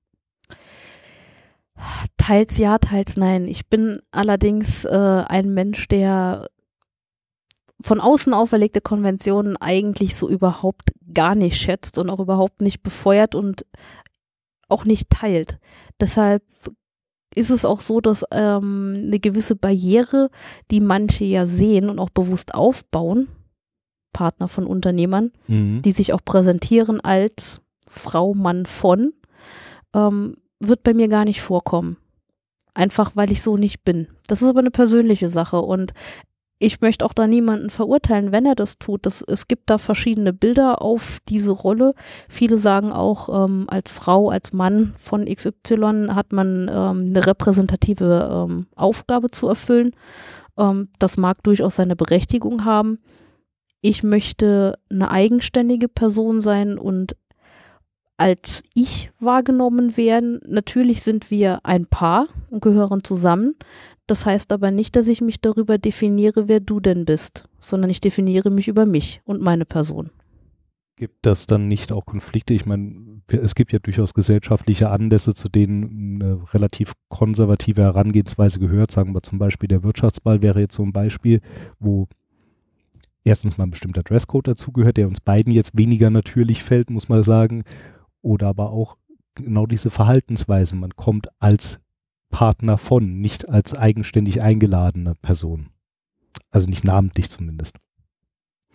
Teils 2.16 2.56
ja, 2.58 2.78
teils 2.78 3.16
nein. 3.16 3.48
Ich 3.48 3.68
bin 3.68 4.00
allerdings 4.10 4.84
äh, 4.84 4.88
ein 5.26 5.52
Mensch, 5.52 5.88
der 5.88 6.48
von 7.82 8.00
außen 8.00 8.32
auferlegte 8.32 8.80
Konventionen 8.80 9.56
eigentlich 9.56 10.16
so 10.16 10.28
überhaupt 10.28 10.92
gar 11.12 11.34
nicht 11.34 11.56
schätzt 11.56 11.98
und 11.98 12.10
auch 12.10 12.20
überhaupt 12.20 12.62
nicht 12.62 12.82
befeuert 12.82 13.34
und 13.34 13.66
auch 14.68 14.84
nicht 14.84 15.10
teilt. 15.10 15.58
Deshalb 16.00 16.42
ist 17.34 17.50
es 17.50 17.64
auch 17.64 17.80
so, 17.80 18.00
dass 18.00 18.24
ähm, 18.30 19.02
eine 19.06 19.18
gewisse 19.18 19.56
Barriere, 19.56 20.30
die 20.70 20.80
manche 20.80 21.24
ja 21.24 21.46
sehen 21.46 21.88
und 21.88 21.98
auch 21.98 22.10
bewusst 22.10 22.54
aufbauen, 22.54 23.28
Partner 24.12 24.48
von 24.48 24.66
Unternehmern, 24.66 25.32
mhm. 25.46 25.82
die 25.82 25.92
sich 25.92 26.12
auch 26.12 26.24
präsentieren 26.24 27.00
als 27.00 27.62
Frau, 27.88 28.34
Mann 28.34 28.66
von, 28.66 29.12
ähm, 29.94 30.36
wird 30.60 30.82
bei 30.82 30.94
mir 30.94 31.08
gar 31.08 31.24
nicht 31.24 31.40
vorkommen. 31.40 31.96
Einfach 32.74 33.12
weil 33.14 33.30
ich 33.30 33.42
so 33.42 33.56
nicht 33.56 33.84
bin. 33.84 34.08
Das 34.28 34.40
ist 34.40 34.48
aber 34.48 34.60
eine 34.60 34.70
persönliche 34.70 35.28
Sache 35.28 35.60
und 35.60 35.92
ich 36.62 36.80
möchte 36.80 37.04
auch 37.04 37.12
da 37.12 37.26
niemanden 37.26 37.70
verurteilen, 37.70 38.30
wenn 38.30 38.46
er 38.46 38.54
das 38.54 38.78
tut. 38.78 39.04
Das, 39.04 39.22
es 39.22 39.48
gibt 39.48 39.68
da 39.68 39.78
verschiedene 39.78 40.32
Bilder 40.32 40.80
auf 40.80 41.18
diese 41.28 41.50
Rolle. 41.50 41.94
Viele 42.28 42.56
sagen 42.58 42.92
auch, 42.92 43.46
ähm, 43.46 43.64
als 43.68 43.90
Frau, 43.90 44.30
als 44.30 44.52
Mann 44.52 44.92
von 44.96 45.24
XY 45.24 46.08
hat 46.10 46.32
man 46.32 46.70
ähm, 46.72 47.06
eine 47.08 47.26
repräsentative 47.26 48.46
ähm, 48.48 48.66
Aufgabe 48.76 49.30
zu 49.30 49.48
erfüllen. 49.48 49.90
Ähm, 50.56 50.88
das 51.00 51.16
mag 51.16 51.42
durchaus 51.42 51.76
seine 51.76 51.96
Berechtigung 51.96 52.64
haben. 52.64 52.98
Ich 53.80 54.04
möchte 54.04 54.78
eine 54.88 55.10
eigenständige 55.10 55.88
Person 55.88 56.42
sein 56.42 56.78
und 56.78 57.16
als 58.22 58.62
ich 58.74 59.10
wahrgenommen 59.18 59.96
werden. 59.96 60.38
Natürlich 60.46 61.02
sind 61.02 61.32
wir 61.32 61.58
ein 61.64 61.86
Paar 61.86 62.28
und 62.50 62.62
gehören 62.62 63.02
zusammen. 63.02 63.56
Das 64.12 64.26
heißt 64.26 64.52
aber 64.52 64.70
nicht, 64.70 64.94
dass 64.94 65.08
ich 65.08 65.22
mich 65.22 65.40
darüber 65.40 65.78
definiere, 65.78 66.46
wer 66.46 66.60
du 66.60 66.80
denn 66.80 67.06
bist, 67.06 67.48
sondern 67.60 67.88
ich 67.88 67.98
definiere 67.98 68.50
mich 68.50 68.68
über 68.68 68.84
mich 68.84 69.22
und 69.24 69.40
meine 69.40 69.64
Person. 69.64 70.10
Gibt 70.96 71.24
das 71.24 71.46
dann 71.46 71.66
nicht 71.66 71.92
auch 71.92 72.04
Konflikte? 72.04 72.52
Ich 72.52 72.66
meine, 72.66 73.22
es 73.28 73.54
gibt 73.54 73.72
ja 73.72 73.78
durchaus 73.78 74.12
gesellschaftliche 74.12 74.90
Anlässe, 74.90 75.32
zu 75.32 75.48
denen 75.48 76.20
eine 76.20 76.52
relativ 76.52 76.92
konservative 77.08 77.80
Herangehensweise 77.80 78.58
gehört. 78.58 78.90
Sagen 78.90 79.14
wir 79.14 79.22
zum 79.22 79.38
Beispiel, 79.38 79.68
der 79.68 79.82
Wirtschaftsball 79.82 80.42
wäre 80.42 80.60
jetzt 80.60 80.74
so 80.74 80.82
ein 80.82 80.92
Beispiel, 80.92 81.40
wo 81.80 82.06
erstens 83.24 83.56
mal 83.56 83.64
ein 83.64 83.70
bestimmter 83.70 84.02
Dresscode 84.02 84.48
dazugehört, 84.48 84.98
der 84.98 85.08
uns 85.08 85.22
beiden 85.22 85.54
jetzt 85.54 85.78
weniger 85.78 86.10
natürlich 86.10 86.62
fällt, 86.62 86.90
muss 86.90 87.08
man 87.08 87.22
sagen. 87.22 87.62
Oder 88.20 88.48
aber 88.48 88.72
auch 88.72 88.98
genau 89.34 89.64
diese 89.64 89.88
Verhaltensweise. 89.88 90.76
Man 90.76 90.96
kommt 90.96 91.28
als 91.38 91.80
Partner 92.32 92.78
von, 92.78 93.20
nicht 93.20 93.48
als 93.48 93.74
eigenständig 93.74 94.42
eingeladene 94.42 95.14
Person. 95.14 95.68
Also 96.50 96.68
nicht 96.68 96.82
namentlich 96.82 97.30
zumindest. 97.30 97.76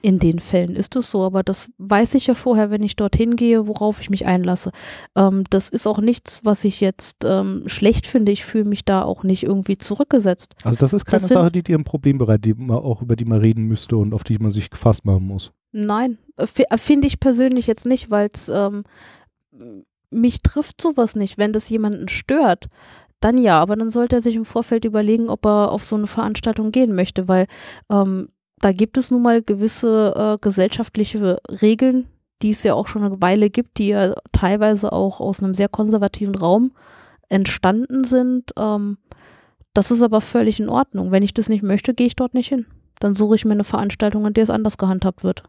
In 0.03 0.19
den 0.19 0.37
Fällen 0.37 0.75
ist 0.75 0.95
es 0.95 1.09
so, 1.09 1.23
aber 1.23 1.41
das 1.41 1.71
weiß 1.79 2.13
ich 2.13 2.27
ja 2.27 2.35
vorher, 2.35 2.69
wenn 2.69 2.83
ich 2.83 2.95
dorthin 2.95 3.35
gehe, 3.35 3.67
worauf 3.67 3.99
ich 3.99 4.11
mich 4.11 4.27
einlasse. 4.27 4.71
Ähm, 5.15 5.43
das 5.49 5.69
ist 5.69 5.87
auch 5.87 5.97
nichts, 5.97 6.41
was 6.43 6.63
ich 6.63 6.81
jetzt 6.81 7.25
ähm, 7.25 7.63
schlecht 7.65 8.05
finde. 8.05 8.31
Ich 8.31 8.45
fühle 8.45 8.65
mich 8.65 8.85
da 8.85 9.01
auch 9.01 9.23
nicht 9.23 9.43
irgendwie 9.43 9.77
zurückgesetzt. 9.77 10.55
Also 10.63 10.77
das 10.79 10.93
ist 10.93 11.05
keine 11.05 11.21
das 11.21 11.29
Sache, 11.29 11.51
die 11.51 11.63
dir 11.63 11.77
ein 11.77 11.83
Problem 11.83 12.19
bereitet, 12.19 12.45
die 12.45 12.53
man 12.53 12.77
auch 12.77 13.01
über 13.01 13.15
die 13.15 13.25
man 13.25 13.41
reden 13.41 13.63
müsste 13.63 13.97
und 13.97 14.13
auf 14.13 14.23
die 14.23 14.37
man 14.37 14.51
sich 14.51 14.69
gefasst 14.69 15.03
machen 15.03 15.25
muss. 15.25 15.51
Nein, 15.71 16.19
äh, 16.37 16.45
äh, 16.69 16.77
finde 16.77 17.07
ich 17.07 17.19
persönlich 17.19 17.65
jetzt 17.65 17.87
nicht, 17.87 18.11
weil 18.11 18.29
es 18.31 18.49
ähm, 18.49 18.83
mich 20.11 20.41
trifft 20.43 20.79
sowas 20.79 21.15
nicht. 21.15 21.39
Wenn 21.39 21.53
das 21.53 21.69
jemanden 21.69 22.07
stört, 22.07 22.67
dann 23.19 23.37
ja, 23.37 23.59
aber 23.59 23.75
dann 23.75 23.89
sollte 23.89 24.17
er 24.17 24.21
sich 24.21 24.35
im 24.35 24.45
Vorfeld 24.45 24.85
überlegen, 24.85 25.29
ob 25.29 25.45
er 25.45 25.71
auf 25.71 25.83
so 25.83 25.95
eine 25.95 26.07
Veranstaltung 26.07 26.71
gehen 26.71 26.93
möchte, 26.95 27.27
weil 27.27 27.47
ähm, 27.89 28.29
da 28.59 28.71
gibt 28.71 28.97
es 28.97 29.11
nun 29.11 29.21
mal 29.21 29.41
gewisse 29.41 30.13
äh, 30.15 30.37
gesellschaftliche 30.39 31.39
Regeln, 31.61 32.07
die 32.41 32.51
es 32.51 32.63
ja 32.63 32.73
auch 32.73 32.87
schon 32.87 33.03
eine 33.03 33.21
Weile 33.21 33.49
gibt, 33.49 33.77
die 33.77 33.89
ja 33.89 34.15
teilweise 34.31 34.91
auch 34.91 35.19
aus 35.19 35.41
einem 35.41 35.53
sehr 35.53 35.69
konservativen 35.69 36.35
Raum 36.35 36.71
entstanden 37.29 38.03
sind. 38.03 38.51
Ähm, 38.57 38.97
das 39.73 39.91
ist 39.91 40.01
aber 40.01 40.21
völlig 40.21 40.59
in 40.59 40.69
Ordnung. 40.69 41.11
Wenn 41.11 41.23
ich 41.23 41.33
das 41.33 41.49
nicht 41.49 41.63
möchte, 41.63 41.93
gehe 41.93 42.07
ich 42.07 42.15
dort 42.15 42.33
nicht 42.33 42.49
hin. 42.49 42.65
Dann 42.99 43.15
suche 43.15 43.35
ich 43.35 43.45
mir 43.45 43.51
eine 43.51 43.63
Veranstaltung, 43.63 44.25
an 44.25 44.33
der 44.33 44.43
es 44.43 44.49
anders 44.49 44.77
gehandhabt 44.77 45.23
wird. 45.23 45.43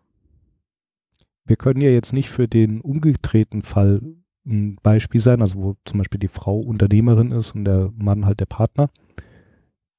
Wir 1.45 1.57
können 1.57 1.81
ja 1.81 1.89
jetzt 1.89 2.13
nicht 2.13 2.29
für 2.29 2.47
den 2.47 2.83
umgedrehten 2.83 3.63
Fall 3.63 4.03
ein 4.49 4.77
Beispiel 4.83 5.21
sein, 5.21 5.41
also 5.43 5.59
wo 5.59 5.77
zum 5.85 5.99
Beispiel 5.99 6.21
die 6.21 6.29
Frau 6.29 6.59
Unternehmerin 6.59 7.33
ist 7.33 7.55
und 7.55 7.65
der 7.65 7.93
Mann 7.97 8.27
halt 8.27 8.41
der 8.41 8.47
Partner. 8.47 8.91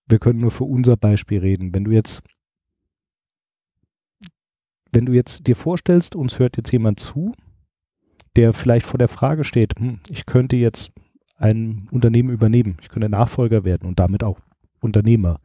Wir 0.07 0.19
können 0.19 0.39
nur 0.39 0.51
für 0.51 0.63
unser 0.63 0.97
Beispiel 0.97 1.39
reden. 1.39 1.73
Wenn 1.73 1.83
du 1.83 1.91
jetzt, 1.91 2.23
wenn 4.91 5.05
du 5.05 5.13
jetzt 5.13 5.47
dir 5.47 5.55
vorstellst, 5.55 6.15
uns 6.15 6.39
hört 6.39 6.57
jetzt 6.57 6.71
jemand 6.71 6.99
zu, 6.99 7.33
der 8.35 8.53
vielleicht 8.53 8.85
vor 8.85 8.97
der 8.97 9.07
Frage 9.07 9.43
steht, 9.43 9.79
hm, 9.79 9.99
ich 10.09 10.25
könnte 10.25 10.55
jetzt 10.55 10.91
ein 11.38 11.88
Unternehmen 11.91 12.29
übernehmen, 12.29 12.77
ich 12.81 12.89
könnte 12.89 13.09
Nachfolger 13.09 13.63
werden 13.63 13.88
und 13.88 13.99
damit 13.99 14.23
auch 14.23 14.39
Unternehmer. 14.81 15.39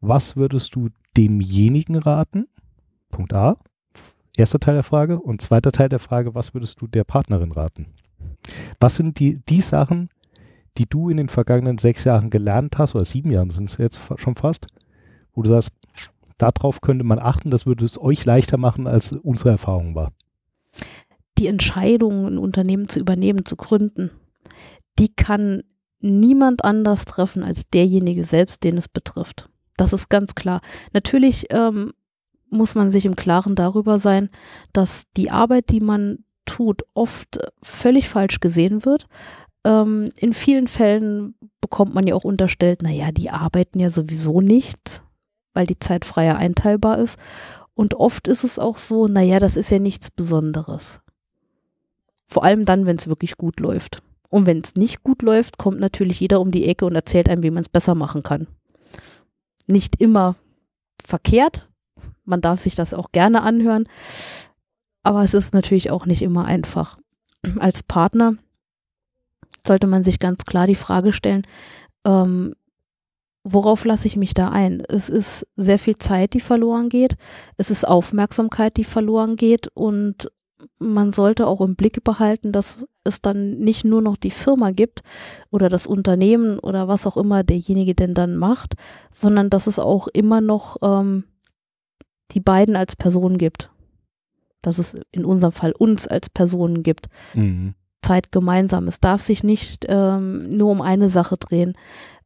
Was 0.00 0.36
würdest 0.36 0.74
du 0.74 0.90
demjenigen 1.16 1.96
raten? 1.96 2.46
Punkt 3.10 3.32
A. 3.32 3.56
Erster 4.36 4.58
Teil 4.58 4.74
der 4.74 4.82
Frage. 4.82 5.20
Und 5.20 5.40
zweiter 5.42 5.72
Teil 5.72 5.88
der 5.88 5.98
Frage, 5.98 6.34
was 6.34 6.54
würdest 6.54 6.80
du 6.80 6.86
der 6.86 7.04
Partnerin 7.04 7.52
raten? 7.52 7.86
Was 8.80 8.96
sind 8.96 9.18
die, 9.18 9.40
die 9.48 9.60
Sachen, 9.60 10.08
die 10.76 10.86
du 10.86 11.08
in 11.08 11.16
den 11.16 11.28
vergangenen 11.28 11.78
sechs 11.78 12.04
Jahren 12.04 12.30
gelernt 12.30 12.78
hast, 12.78 12.94
oder 12.94 13.04
sieben 13.04 13.30
Jahren 13.30 13.50
sind 13.50 13.68
es 13.68 13.78
jetzt 13.78 14.00
schon 14.16 14.34
fast, 14.34 14.66
wo 15.32 15.42
du 15.42 15.48
sagst, 15.48 15.70
darauf 16.36 16.80
könnte 16.80 17.04
man 17.04 17.18
achten, 17.18 17.50
das 17.50 17.64
würde 17.64 17.84
es 17.84 18.00
euch 18.00 18.24
leichter 18.24 18.56
machen, 18.56 18.86
als 18.86 19.12
unsere 19.12 19.50
Erfahrung 19.50 19.94
war? 19.94 20.12
Die 21.38 21.46
Entscheidung, 21.46 22.26
ein 22.26 22.38
Unternehmen 22.38 22.88
zu 22.88 22.98
übernehmen, 22.98 23.44
zu 23.44 23.56
gründen, 23.56 24.10
die 24.98 25.14
kann 25.14 25.62
niemand 26.00 26.64
anders 26.64 27.04
treffen 27.04 27.42
als 27.42 27.68
derjenige 27.68 28.24
selbst, 28.24 28.62
den 28.64 28.76
es 28.76 28.88
betrifft. 28.88 29.48
Das 29.76 29.92
ist 29.92 30.08
ganz 30.08 30.34
klar. 30.34 30.60
Natürlich 30.92 31.46
ähm, 31.50 31.92
muss 32.54 32.74
man 32.74 32.90
sich 32.90 33.04
im 33.04 33.16
Klaren 33.16 33.54
darüber 33.54 33.98
sein, 33.98 34.30
dass 34.72 35.04
die 35.16 35.30
Arbeit, 35.30 35.70
die 35.70 35.80
man 35.80 36.24
tut, 36.46 36.82
oft 36.94 37.38
völlig 37.62 38.08
falsch 38.08 38.40
gesehen 38.40 38.84
wird. 38.84 39.06
Ähm, 39.64 40.08
in 40.18 40.32
vielen 40.32 40.66
Fällen 40.66 41.34
bekommt 41.60 41.94
man 41.94 42.06
ja 42.06 42.14
auch 42.14 42.24
unterstellt, 42.24 42.82
naja, 42.82 43.12
die 43.12 43.30
arbeiten 43.30 43.80
ja 43.80 43.90
sowieso 43.90 44.40
nichts, 44.40 45.02
weil 45.54 45.66
die 45.66 45.78
Zeit 45.78 46.04
freier 46.04 46.36
einteilbar 46.36 46.98
ist. 46.98 47.18
Und 47.74 47.94
oft 47.94 48.28
ist 48.28 48.44
es 48.44 48.58
auch 48.58 48.76
so, 48.76 49.08
naja, 49.08 49.40
das 49.40 49.56
ist 49.56 49.70
ja 49.70 49.78
nichts 49.78 50.10
Besonderes. 50.10 51.00
Vor 52.26 52.44
allem 52.44 52.64
dann, 52.64 52.86
wenn 52.86 52.96
es 52.96 53.08
wirklich 53.08 53.36
gut 53.36 53.60
läuft. 53.60 54.02
Und 54.28 54.46
wenn 54.46 54.58
es 54.58 54.74
nicht 54.74 55.02
gut 55.02 55.22
läuft, 55.22 55.58
kommt 55.58 55.80
natürlich 55.80 56.20
jeder 56.20 56.40
um 56.40 56.50
die 56.50 56.66
Ecke 56.66 56.86
und 56.86 56.94
erzählt 56.94 57.28
einem, 57.28 57.42
wie 57.42 57.50
man 57.50 57.62
es 57.62 57.68
besser 57.68 57.94
machen 57.94 58.22
kann. 58.22 58.46
Nicht 59.66 60.00
immer 60.00 60.36
verkehrt, 61.02 61.68
man 62.24 62.40
darf 62.40 62.60
sich 62.60 62.74
das 62.74 62.94
auch 62.94 63.12
gerne 63.12 63.42
anhören. 63.42 63.88
Aber 65.02 65.22
es 65.22 65.34
ist 65.34 65.54
natürlich 65.54 65.90
auch 65.90 66.06
nicht 66.06 66.22
immer 66.22 66.46
einfach. 66.46 66.96
Als 67.58 67.82
Partner 67.82 68.34
sollte 69.66 69.86
man 69.86 70.02
sich 70.02 70.18
ganz 70.18 70.44
klar 70.44 70.66
die 70.66 70.74
Frage 70.74 71.12
stellen, 71.12 71.46
ähm, 72.06 72.54
worauf 73.44 73.84
lasse 73.84 74.06
ich 74.08 74.16
mich 74.16 74.34
da 74.34 74.48
ein? 74.48 74.82
Es 74.88 75.08
ist 75.10 75.46
sehr 75.56 75.78
viel 75.78 75.96
Zeit, 75.98 76.32
die 76.34 76.40
verloren 76.40 76.88
geht. 76.88 77.16
Es 77.56 77.70
ist 77.70 77.86
Aufmerksamkeit, 77.86 78.76
die 78.76 78.84
verloren 78.84 79.36
geht. 79.36 79.68
Und 79.74 80.30
man 80.78 81.12
sollte 81.12 81.46
auch 81.46 81.60
im 81.60 81.76
Blick 81.76 82.02
behalten, 82.04 82.52
dass 82.52 82.86
es 83.04 83.20
dann 83.20 83.58
nicht 83.58 83.84
nur 83.84 84.00
noch 84.00 84.16
die 84.16 84.30
Firma 84.30 84.70
gibt 84.70 85.02
oder 85.50 85.68
das 85.68 85.86
Unternehmen 85.86 86.58
oder 86.58 86.88
was 86.88 87.06
auch 87.06 87.18
immer 87.18 87.42
derjenige 87.42 87.94
denn 87.94 88.14
dann 88.14 88.36
macht, 88.36 88.74
sondern 89.12 89.50
dass 89.50 89.66
es 89.66 89.78
auch 89.78 90.08
immer 90.08 90.40
noch 90.40 90.78
ähm, 90.82 91.24
die 92.32 92.40
beiden 92.40 92.76
als 92.76 92.96
Personen 92.96 93.38
gibt. 93.38 93.70
Dass 94.62 94.78
es 94.78 94.96
in 95.12 95.24
unserem 95.24 95.52
Fall 95.52 95.72
uns 95.72 96.08
als 96.08 96.30
Personen 96.30 96.82
gibt. 96.82 97.08
Mhm. 97.34 97.74
Zeit 98.02 98.32
gemeinsam. 98.32 98.86
Es 98.86 99.00
darf 99.00 99.22
sich 99.22 99.42
nicht 99.42 99.86
ähm, 99.88 100.50
nur 100.50 100.70
um 100.70 100.80
eine 100.82 101.08
Sache 101.08 101.36
drehen. 101.36 101.74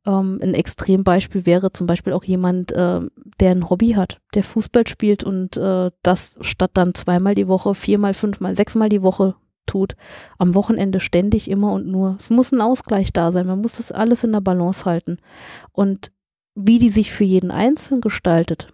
Ähm, 0.06 0.40
ein 0.42 0.54
Extrembeispiel 0.54 1.46
wäre 1.46 1.72
zum 1.72 1.86
Beispiel 1.86 2.12
auch 2.12 2.24
jemand, 2.24 2.72
äh, 2.72 3.00
der 3.40 3.50
ein 3.50 3.68
Hobby 3.70 3.90
hat, 3.90 4.20
der 4.34 4.42
Fußball 4.42 4.86
spielt 4.86 5.24
und 5.24 5.56
äh, 5.56 5.90
das 6.02 6.38
statt 6.40 6.72
dann 6.74 6.94
zweimal 6.94 7.34
die 7.34 7.48
Woche, 7.48 7.74
viermal, 7.74 8.14
fünfmal, 8.14 8.54
sechsmal 8.54 8.88
die 8.88 9.02
Woche 9.02 9.34
tut, 9.66 9.96
am 10.38 10.54
Wochenende 10.54 10.98
ständig 10.98 11.50
immer 11.50 11.72
und 11.72 11.86
nur. 11.86 12.16
Es 12.18 12.30
muss 12.30 12.52
ein 12.52 12.60
Ausgleich 12.60 13.12
da 13.12 13.30
sein, 13.30 13.46
man 13.46 13.60
muss 13.60 13.76
das 13.76 13.92
alles 13.92 14.24
in 14.24 14.32
der 14.32 14.40
Balance 14.40 14.84
halten. 14.84 15.18
Und 15.72 16.10
wie 16.54 16.78
die 16.78 16.90
sich 16.90 17.12
für 17.12 17.24
jeden 17.24 17.50
Einzelnen 17.50 18.00
gestaltet, 18.00 18.68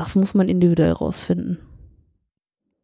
das 0.00 0.16
muss 0.16 0.32
man 0.32 0.48
individuell 0.48 0.92
rausfinden. 0.92 1.58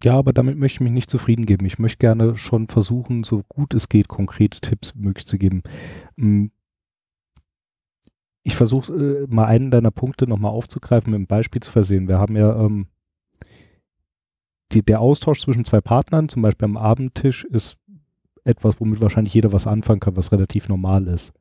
Ja, 0.02 0.18
aber 0.18 0.35
damit 0.35 0.59
möchte 0.59 0.76
ich 0.76 0.81
mich 0.81 0.92
nicht 0.92 1.11
zufrieden 1.11 1.46
geben. 1.46 1.64
Ich 1.64 1.79
möchte 1.79 1.96
gerne 1.96 2.37
schon 2.37 2.68
versuchen, 2.68 3.24
so 3.24 3.42
gut 3.48 3.72
es 3.72 3.88
geht, 3.88 4.09
konkrete 4.09 4.61
Tipps 4.61 4.94
möglich 4.94 5.26
zu 5.26 5.38
geben. 5.38 5.62
Hm. 6.18 6.50
Ich 8.42 8.55
versuche 8.55 8.92
äh, 8.92 9.26
mal 9.35 9.46
einen 9.46 9.70
deiner 9.70 9.90
Punkte 9.90 10.26
nochmal 10.26 10.52
aufzugreifen, 10.52 11.11
mit 11.11 11.16
einem 11.16 11.26
Beispiel 11.26 11.62
zu 11.62 11.70
versehen. 11.70 12.07
Wir 12.07 12.18
haben 12.18 12.37
ja 12.37 12.55
ähm, 12.64 12.87
die, 14.72 14.83
der 14.83 15.00
Austausch 15.00 15.40
zwischen 15.40 15.64
zwei 15.64 15.81
Partnern, 15.81 16.29
zum 16.29 16.42
Beispiel 16.42 16.66
am 16.66 16.76
Abendtisch, 16.76 17.44
ist 17.44 17.79
etwas, 18.44 18.79
womit 18.79 19.00
wahrscheinlich 19.00 19.35
jeder 19.35 19.52
was 19.52 19.66
anfangen 19.66 20.00
kann, 20.00 20.16
was 20.16 20.31
relativ 20.31 20.68
normal 20.68 21.09
ist. 21.09 21.33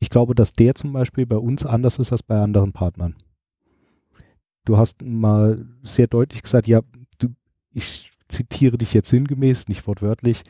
Ich 0.00 0.10
glaube, 0.10 0.34
dass 0.34 0.52
der 0.52 0.74
zum 0.74 0.92
Beispiel 0.92 1.24
bei 1.24 1.38
uns 1.38 1.64
anders 1.64 1.98
ist 1.98 2.10
als 2.10 2.24
bei 2.24 2.38
anderen 2.40 2.72
Partnern. 2.72 3.14
Du 4.68 4.76
hast 4.76 5.00
mal 5.02 5.64
sehr 5.82 6.08
deutlich 6.08 6.42
gesagt, 6.42 6.66
ja, 6.66 6.82
du, 7.16 7.28
ich 7.72 8.10
zitiere 8.28 8.76
dich 8.76 8.92
jetzt 8.92 9.08
sinngemäß, 9.08 9.66
nicht 9.68 9.86
wortwörtlich, 9.86 10.42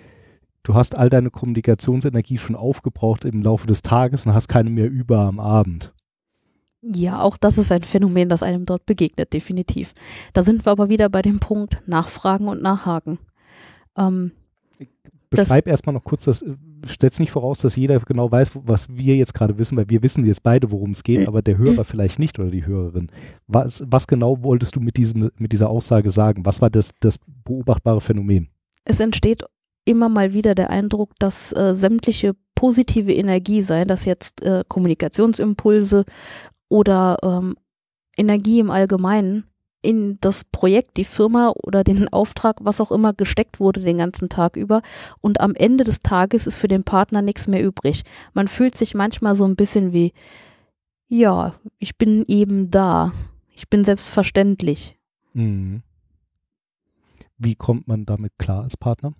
du 0.64 0.74
hast 0.74 0.96
all 0.96 1.09
deine 1.09 1.31
Kommunikationsenergie 1.31 2.38
schon 2.38 2.57
aufgebraucht 2.57 3.24
im 3.24 3.42
Laufe 3.42 3.68
des 3.68 3.83
Tages 3.83 4.26
und 4.26 4.35
hast 4.35 4.48
keine 4.48 4.70
mehr 4.70 4.90
über 4.90 5.20
am 5.20 5.38
Abend. 5.38 5.94
Ja, 6.83 7.22
auch 7.22 7.37
das 7.37 7.59
ist 7.59 7.70
ein 7.70 7.83
Phänomen, 7.83 8.28
das 8.28 8.42
einem 8.42 8.64
dort 8.64 8.87
begegnet, 8.87 9.33
definitiv. 9.33 9.94
Da 10.33 10.42
sind 10.42 10.66
wir 10.66 10.72
aber 10.72 10.88
wieder 10.88 11.09
bei 11.11 11.22
dem 11.22 11.38
Punkt 11.38 11.81
Nachfragen 11.87 12.48
und 12.48 12.61
Nachhaken. 12.61 13.20
Ähm, 13.96 14.33
Beschreib 15.31 15.68
erstmal 15.68 15.94
noch 15.94 16.02
kurz, 16.02 16.24
das 16.24 16.44
setzt 16.87 17.21
nicht 17.21 17.31
voraus, 17.31 17.59
dass 17.59 17.77
jeder 17.77 17.99
genau 18.01 18.31
weiß, 18.31 18.51
was 18.64 18.88
wir 18.88 19.17
jetzt 19.17 19.35
gerade 19.35 19.59
wissen, 19.59 19.77
weil 19.77 19.88
wir 19.88 20.03
wissen 20.03 20.25
jetzt 20.27 20.43
beide, 20.43 20.71
worum 20.71 20.93
es 20.93 21.03
geht, 21.03 21.27
aber 21.27 21.43
der 21.43 21.59
Hörer 21.59 21.85
vielleicht 21.85 22.19
nicht 22.19 22.38
oder 22.38 22.51
die 22.51 22.67
Hörerin. 22.67 23.11
Was, 23.47 23.83
was 23.87 24.07
genau 24.07 24.43
wolltest 24.43 24.77
du 24.77 24.81
mit, 24.81 24.97
diesem, 24.97 25.31
mit 25.38 25.53
dieser 25.53 25.71
Aussage 25.71 26.11
sagen? 26.11 26.47
Was 26.47 26.61
war 26.61 26.71
das, 26.71 26.91
das 27.01 27.19
beobachtbare 27.45 28.01
Phänomen? 28.01 28.49
Es 28.85 29.01
entsteht 29.01 29.45
immer 29.85 30.09
mal 30.09 30.33
wieder 30.33 30.55
der 30.55 30.71
Eindruck, 30.71 31.12
dass 31.19 31.53
äh, 31.53 31.75
sämtliche 31.75 32.35
positive 32.55 33.12
Energie, 33.12 33.62
sei 33.62 33.85
das 33.85 34.05
jetzt 34.05 34.43
äh, 34.45 34.64
Kommunikationsimpulse 34.69 36.05
oder 36.69 37.17
ähm, 37.23 37.57
Energie 38.17 38.59
im 38.59 38.71
Allgemeinen 38.71 39.45
in 39.81 40.19
das 40.21 40.45
Projekt, 40.45 40.97
die 40.97 41.05
Firma 41.05 41.53
oder 41.62 41.85
den 41.85 42.09
Auftrag, 42.12 42.57
was 42.61 42.81
auch 42.81 42.91
immer 42.91 43.12
gesteckt 43.12 43.61
wurde 43.61 43.81
den 43.81 43.99
ganzen 43.99 44.29
Tag 44.29 44.57
über. 44.57 44.83
Und 45.21 45.41
am 45.41 45.55
Ende 45.55 45.85
des 45.85 46.01
Tages 46.01 46.47
ist 46.47 46.57
für 46.57 46.69
den 46.69 46.83
Partner 46.83 47.23
nichts 47.23 47.47
mehr 47.47 47.62
übrig. 47.62 48.03
Man 48.35 48.49
fühlt 48.49 48.77
sich 48.77 48.95
manchmal 48.95 49.37
so 49.37 49.47
ein 49.47 49.57
bisschen 49.57 49.93
wie, 49.93 50.12
ja, 51.07 51.55
ich 51.79 51.97
bin 51.97 52.25
eben 52.27 52.71
da. 52.71 53.12
Ich 53.55 53.69
bin 53.69 53.85
selbstverständlich. 53.85 54.99
Mhm. 55.33 55.83
Wie 57.38 57.55
kommt 57.55 57.87
man 57.87 58.05
damit 58.05 58.33
klar 58.38 58.64
als 58.64 58.77
Partner? 58.77 59.14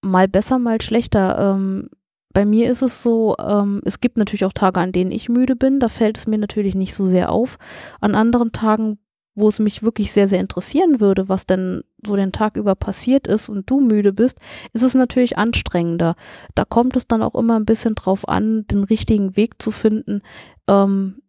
Mal 0.00 0.26
besser, 0.26 0.58
mal 0.58 0.80
schlechter. 0.80 1.54
Ähm, 1.54 1.90
bei 2.32 2.44
mir 2.44 2.70
ist 2.70 2.82
es 2.82 3.02
so, 3.02 3.36
ähm, 3.38 3.80
es 3.84 4.00
gibt 4.00 4.16
natürlich 4.16 4.44
auch 4.44 4.52
Tage, 4.52 4.80
an 4.80 4.92
denen 4.92 5.12
ich 5.12 5.28
müde 5.28 5.56
bin. 5.56 5.78
Da 5.80 5.88
fällt 5.88 6.16
es 6.16 6.26
mir 6.26 6.38
natürlich 6.38 6.74
nicht 6.74 6.94
so 6.94 7.04
sehr 7.04 7.30
auf. 7.30 7.58
An 8.00 8.14
anderen 8.14 8.52
Tagen, 8.52 8.98
wo 9.34 9.48
es 9.48 9.58
mich 9.58 9.82
wirklich 9.82 10.12
sehr, 10.12 10.28
sehr 10.28 10.40
interessieren 10.40 11.00
würde, 11.00 11.28
was 11.28 11.46
denn 11.46 11.82
so 12.06 12.16
den 12.16 12.32
Tag 12.32 12.56
über 12.56 12.74
passiert 12.74 13.26
ist 13.26 13.48
und 13.48 13.68
du 13.70 13.80
müde 13.80 14.12
bist, 14.12 14.38
ist 14.72 14.82
es 14.82 14.94
natürlich 14.94 15.38
anstrengender. 15.38 16.16
Da 16.54 16.64
kommt 16.64 16.96
es 16.96 17.06
dann 17.06 17.22
auch 17.22 17.34
immer 17.34 17.56
ein 17.56 17.66
bisschen 17.66 17.94
drauf 17.94 18.28
an, 18.28 18.66
den 18.66 18.84
richtigen 18.84 19.36
Weg 19.36 19.60
zu 19.62 19.70
finden, 19.70 20.22
ähm, 20.68 21.22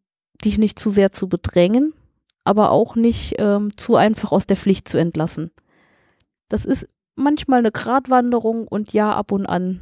dich 0.44 0.58
nicht 0.58 0.80
zu 0.80 0.90
sehr 0.90 1.12
zu 1.12 1.30
bedrängen, 1.30 1.94
aber 2.44 2.72
auch 2.72 2.96
nicht 2.96 3.36
ähm, 3.38 3.76
zu 3.78 3.96
einfach 3.96 4.32
aus 4.32 4.48
der 4.48 4.58
Pflicht 4.58 4.88
zu 4.88 4.98
entlassen. 4.98 5.52
Das 6.50 6.66
ist 6.66 6.88
manchmal 7.16 7.60
eine 7.60 7.72
Gratwanderung 7.72 8.68
und 8.68 8.92
ja, 8.92 9.14
ab 9.14 9.32
und 9.32 9.46
an 9.46 9.82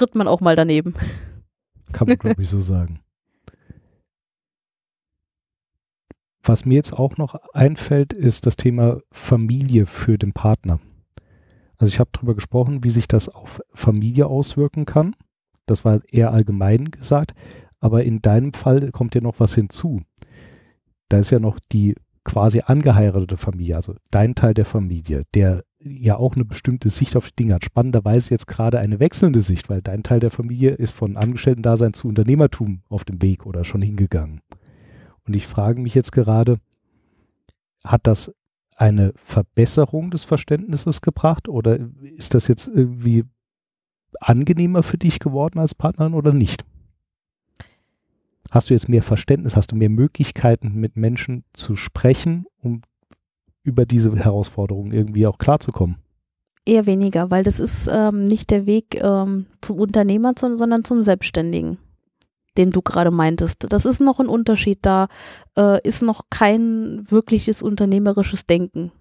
tritt 0.00 0.14
man 0.14 0.28
auch 0.28 0.40
mal 0.40 0.56
daneben. 0.56 0.94
Kann 1.92 2.08
man, 2.08 2.16
glaube 2.16 2.40
ich, 2.40 2.48
so 2.48 2.60
sagen. 2.60 3.00
Was 6.42 6.64
mir 6.64 6.74
jetzt 6.74 6.94
auch 6.94 7.18
noch 7.18 7.34
einfällt, 7.52 8.12
ist 8.14 8.46
das 8.46 8.56
Thema 8.56 9.00
Familie 9.12 9.86
für 9.86 10.16
den 10.16 10.32
Partner. 10.32 10.80
Also 11.76 11.92
ich 11.92 12.00
habe 12.00 12.10
darüber 12.12 12.34
gesprochen, 12.34 12.82
wie 12.82 12.90
sich 12.90 13.08
das 13.08 13.28
auf 13.28 13.60
Familie 13.74 14.26
auswirken 14.26 14.86
kann. 14.86 15.14
Das 15.66 15.84
war 15.84 16.00
eher 16.10 16.32
allgemein 16.32 16.90
gesagt. 16.90 17.34
Aber 17.78 18.04
in 18.04 18.22
deinem 18.22 18.54
Fall 18.54 18.90
kommt 18.90 19.14
ja 19.14 19.20
noch 19.20 19.38
was 19.38 19.54
hinzu. 19.54 20.02
Da 21.08 21.18
ist 21.18 21.30
ja 21.30 21.40
noch 21.40 21.58
die 21.72 21.94
quasi 22.24 22.60
angeheiratete 22.64 23.36
Familie, 23.36 23.76
also 23.76 23.94
dein 24.10 24.34
Teil 24.34 24.54
der 24.54 24.66
Familie, 24.66 25.24
der 25.34 25.64
ja 25.82 26.16
auch 26.16 26.34
eine 26.34 26.44
bestimmte 26.44 26.88
Sicht 26.88 27.16
auf 27.16 27.30
die 27.30 27.36
Dinge 27.36 27.54
hat. 27.54 27.64
Spannenderweise 27.64 28.30
jetzt 28.30 28.46
gerade 28.46 28.78
eine 28.78 29.00
wechselnde 29.00 29.40
Sicht, 29.40 29.68
weil 29.68 29.82
dein 29.82 30.02
Teil 30.02 30.20
der 30.20 30.30
Familie 30.30 30.70
ist 30.72 30.92
von 30.92 31.16
Angestellten-Dasein 31.16 31.94
zu 31.94 32.08
Unternehmertum 32.08 32.82
auf 32.88 33.04
dem 33.04 33.22
Weg 33.22 33.46
oder 33.46 33.64
schon 33.64 33.82
hingegangen. 33.82 34.40
Und 35.26 35.34
ich 35.34 35.46
frage 35.46 35.80
mich 35.80 35.94
jetzt 35.94 36.12
gerade, 36.12 36.58
hat 37.84 38.06
das 38.06 38.32
eine 38.76 39.12
Verbesserung 39.16 40.10
des 40.10 40.24
Verständnisses 40.24 41.00
gebracht 41.00 41.48
oder 41.48 41.78
ist 42.16 42.34
das 42.34 42.48
jetzt 42.48 42.68
irgendwie 42.68 43.24
angenehmer 44.20 44.82
für 44.82 44.98
dich 44.98 45.18
geworden 45.18 45.58
als 45.58 45.74
Partnerin 45.74 46.14
oder 46.14 46.32
nicht? 46.32 46.64
Hast 48.50 48.68
du 48.68 48.74
jetzt 48.74 48.88
mehr 48.88 49.02
Verständnis, 49.02 49.54
hast 49.54 49.72
du 49.72 49.76
mehr 49.76 49.90
Möglichkeiten 49.90 50.74
mit 50.74 50.96
Menschen 50.96 51.44
zu 51.52 51.76
sprechen, 51.76 52.46
um 52.58 52.82
über 53.70 53.86
diese 53.86 54.14
Herausforderungen 54.14 54.92
irgendwie 54.92 55.26
auch 55.26 55.38
klarzukommen? 55.38 55.96
Eher 56.66 56.86
weniger, 56.86 57.30
weil 57.30 57.42
das 57.42 57.58
ist 57.58 57.88
ähm, 57.90 58.24
nicht 58.24 58.50
der 58.50 58.66
Weg 58.66 59.00
ähm, 59.02 59.46
zum 59.62 59.78
Unternehmer, 59.78 60.32
sondern 60.36 60.84
zum 60.84 61.02
Selbstständigen, 61.02 61.78
den 62.58 62.70
du 62.70 62.82
gerade 62.82 63.10
meintest. 63.10 63.66
Das 63.70 63.86
ist 63.86 64.00
noch 64.00 64.20
ein 64.20 64.28
Unterschied. 64.28 64.80
Da 64.82 65.08
äh, 65.56 65.80
ist 65.88 66.02
noch 66.02 66.22
kein 66.28 67.06
wirkliches 67.10 67.62
unternehmerisches 67.62 68.44
Denken. 68.44 68.92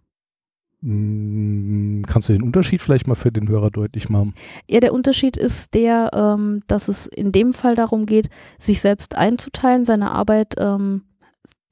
Hm, 0.82 2.06
kannst 2.08 2.30
du 2.30 2.34
den 2.34 2.44
Unterschied 2.44 2.82
vielleicht 2.82 3.08
mal 3.08 3.16
für 3.16 3.32
den 3.32 3.50
Hörer 3.50 3.70
deutlich 3.70 4.10
machen? 4.10 4.34
Ja, 4.70 4.80
der 4.80 4.94
Unterschied 4.94 5.36
ist 5.36 5.74
der, 5.74 6.12
ähm, 6.14 6.62
dass 6.68 6.88
es 6.88 7.08
in 7.08 7.34
dem 7.34 7.52
Fall 7.52 7.76
darum 7.76 8.06
geht, 8.06 8.30
sich 8.58 8.80
selbst 8.80 9.16
einzuteilen, 9.16 9.84
seine 9.84 10.12
Arbeit 10.12 10.56
ähm, 10.58 11.04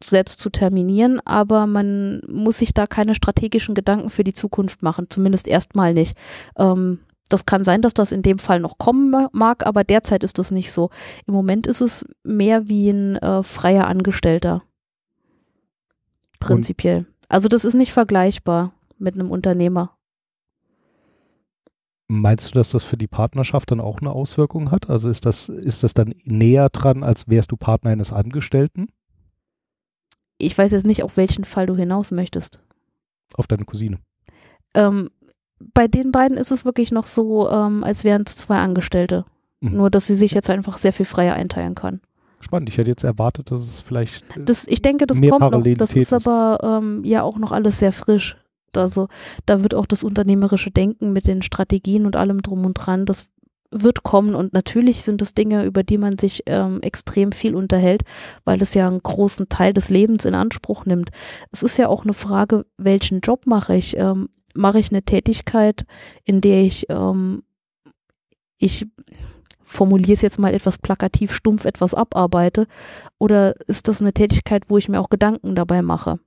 selbst 0.03 0.39
zu 0.39 0.49
terminieren, 0.49 1.19
aber 1.25 1.65
man 1.65 2.21
muss 2.29 2.59
sich 2.59 2.73
da 2.73 2.85
keine 2.85 3.15
strategischen 3.15 3.75
Gedanken 3.75 4.09
für 4.09 4.23
die 4.23 4.33
Zukunft 4.33 4.83
machen, 4.83 5.07
zumindest 5.09 5.47
erstmal 5.47 5.93
nicht. 5.93 6.15
Ähm, 6.57 6.99
das 7.29 7.45
kann 7.45 7.63
sein, 7.63 7.81
dass 7.81 7.93
das 7.93 8.11
in 8.11 8.21
dem 8.21 8.39
Fall 8.39 8.59
noch 8.59 8.77
kommen 8.77 9.27
mag, 9.31 9.65
aber 9.65 9.83
derzeit 9.83 10.23
ist 10.23 10.39
das 10.39 10.51
nicht 10.51 10.71
so. 10.71 10.89
Im 11.25 11.33
Moment 11.33 11.67
ist 11.67 11.81
es 11.81 12.05
mehr 12.23 12.69
wie 12.69 12.89
ein 12.89 13.17
äh, 13.17 13.43
freier 13.43 13.87
Angestellter. 13.87 14.63
Prinzipiell. 16.39 16.99
Und 16.99 17.07
also 17.27 17.49
das 17.49 17.65
ist 17.65 17.73
nicht 17.73 17.91
vergleichbar 17.91 18.73
mit 18.97 19.15
einem 19.15 19.31
Unternehmer. 19.31 19.97
Meinst 22.09 22.51
du, 22.51 22.53
dass 22.53 22.69
das 22.69 22.83
für 22.83 22.95
die 22.95 23.07
Partnerschaft 23.07 23.69
dann 23.69 23.81
auch 23.81 23.99
eine 23.99 24.11
Auswirkung 24.11 24.71
hat? 24.71 24.89
Also 24.89 25.09
ist 25.09 25.25
das, 25.25 25.49
ist 25.49 25.83
das 25.83 25.93
dann 25.93 26.13
näher 26.23 26.69
dran, 26.69 27.03
als 27.03 27.27
wärst 27.27 27.51
du 27.51 27.57
Partner 27.57 27.89
eines 27.89 28.13
Angestellten? 28.13 28.87
Ich 30.37 30.57
weiß 30.57 30.71
jetzt 30.71 30.85
nicht, 30.85 31.03
auf 31.03 31.17
welchen 31.17 31.45
Fall 31.45 31.65
du 31.65 31.75
hinaus 31.75 32.11
möchtest. 32.11 32.59
Auf 33.35 33.47
deine 33.47 33.65
Cousine. 33.65 33.99
Ähm, 34.73 35.09
bei 35.73 35.87
den 35.87 36.11
beiden 36.11 36.37
ist 36.37 36.51
es 36.51 36.65
wirklich 36.65 36.91
noch 36.91 37.07
so, 37.07 37.49
ähm, 37.49 37.83
als 37.83 38.03
wären 38.03 38.23
es 38.25 38.35
zwei 38.35 38.59
Angestellte. 38.59 39.25
Mhm. 39.61 39.71
Nur, 39.77 39.89
dass 39.89 40.07
sie 40.07 40.15
sich 40.15 40.31
jetzt 40.31 40.49
einfach 40.49 40.77
sehr 40.77 40.93
viel 40.93 41.05
freier 41.05 41.33
einteilen 41.33 41.75
kann. 41.75 42.01
Spannend. 42.39 42.69
Ich 42.69 42.77
hätte 42.77 42.89
jetzt 42.89 43.03
erwartet, 43.03 43.51
dass 43.51 43.61
es 43.61 43.81
vielleicht. 43.81 44.23
Äh, 44.37 44.43
das, 44.43 44.67
ich 44.67 44.81
denke, 44.81 45.07
das 45.07 45.19
kommt 45.19 45.51
noch. 45.51 45.63
Das 45.77 45.93
ist 45.93 46.13
aber 46.13 46.59
ähm, 46.81 47.03
ja 47.03 47.23
auch 47.23 47.37
noch 47.37 47.51
alles 47.51 47.79
sehr 47.79 47.91
frisch. 47.91 48.37
Also 48.75 49.07
da 49.47 49.63
wird 49.63 49.73
auch 49.73 49.87
das 49.87 50.03
unternehmerische 50.03 50.69
Denken 50.69 51.11
mit 51.11 51.25
den 51.25 51.41
Strategien 51.41 52.05
und 52.05 52.15
allem 52.15 52.43
drum 52.43 52.63
und 52.65 52.75
dran, 52.75 53.07
das 53.07 53.27
wird 53.71 54.03
kommen 54.03 54.35
und 54.35 54.53
natürlich 54.53 55.03
sind 55.03 55.21
es 55.21 55.33
Dinge, 55.33 55.65
über 55.65 55.83
die 55.83 55.97
man 55.97 56.17
sich 56.17 56.43
ähm, 56.45 56.81
extrem 56.81 57.31
viel 57.31 57.55
unterhält, 57.55 58.03
weil 58.45 58.61
es 58.61 58.73
ja 58.73 58.87
einen 58.87 59.01
großen 59.01 59.49
Teil 59.49 59.73
des 59.73 59.89
Lebens 59.89 60.25
in 60.25 60.35
Anspruch 60.35 60.85
nimmt. 60.85 61.09
Es 61.51 61.63
ist 61.63 61.77
ja 61.77 61.87
auch 61.87 62.03
eine 62.03 62.13
Frage, 62.13 62.65
welchen 62.77 63.21
Job 63.21 63.45
mache 63.45 63.75
ich? 63.75 63.97
Ähm, 63.97 64.29
mache 64.55 64.79
ich 64.79 64.91
eine 64.91 65.03
Tätigkeit, 65.03 65.85
in 66.23 66.41
der 66.41 66.63
ich, 66.63 66.89
ähm, 66.89 67.43
ich 68.57 68.87
formuliere 69.61 70.13
es 70.13 70.21
jetzt 70.21 70.39
mal 70.39 70.53
etwas 70.53 70.77
plakativ 70.77 71.33
stumpf 71.33 71.65
etwas 71.65 71.93
abarbeite 71.93 72.67
oder 73.19 73.53
ist 73.67 73.87
das 73.87 74.01
eine 74.01 74.13
Tätigkeit, 74.13 74.63
wo 74.69 74.77
ich 74.77 74.87
mir 74.87 74.99
auch 74.99 75.09
Gedanken 75.09 75.55
dabei 75.55 75.81
mache? 75.81 76.19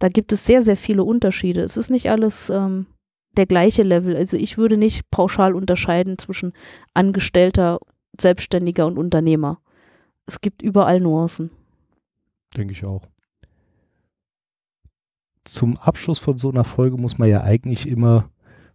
Da 0.00 0.08
gibt 0.08 0.32
es 0.32 0.44
sehr, 0.44 0.62
sehr 0.62 0.76
viele 0.76 1.04
Unterschiede. 1.04 1.62
Es 1.62 1.76
ist 1.76 1.90
nicht 1.90 2.10
alles 2.10 2.50
ähm, 2.50 2.86
der 3.38 3.46
gleiche 3.46 3.82
Level. 3.82 4.16
Also 4.16 4.36
ich 4.36 4.58
würde 4.58 4.76
nicht 4.76 5.10
pauschal 5.10 5.54
unterscheiden 5.54 6.18
zwischen 6.18 6.52
Angestellter, 6.92 7.78
Selbstständiger 8.20 8.86
und 8.86 8.98
Unternehmer. 8.98 9.60
Es 10.26 10.40
gibt 10.40 10.60
überall 10.60 11.00
Nuancen. 11.00 11.50
Denke 12.56 12.72
ich 12.72 12.84
auch. 12.84 13.06
Zum 15.44 15.78
Abschluss 15.78 16.18
von 16.18 16.36
so 16.36 16.50
einer 16.50 16.64
Folge 16.64 16.98
muss 16.98 17.16
man 17.16 17.28
ja 17.28 17.42
eigentlich 17.42 17.88
immer 17.88 18.28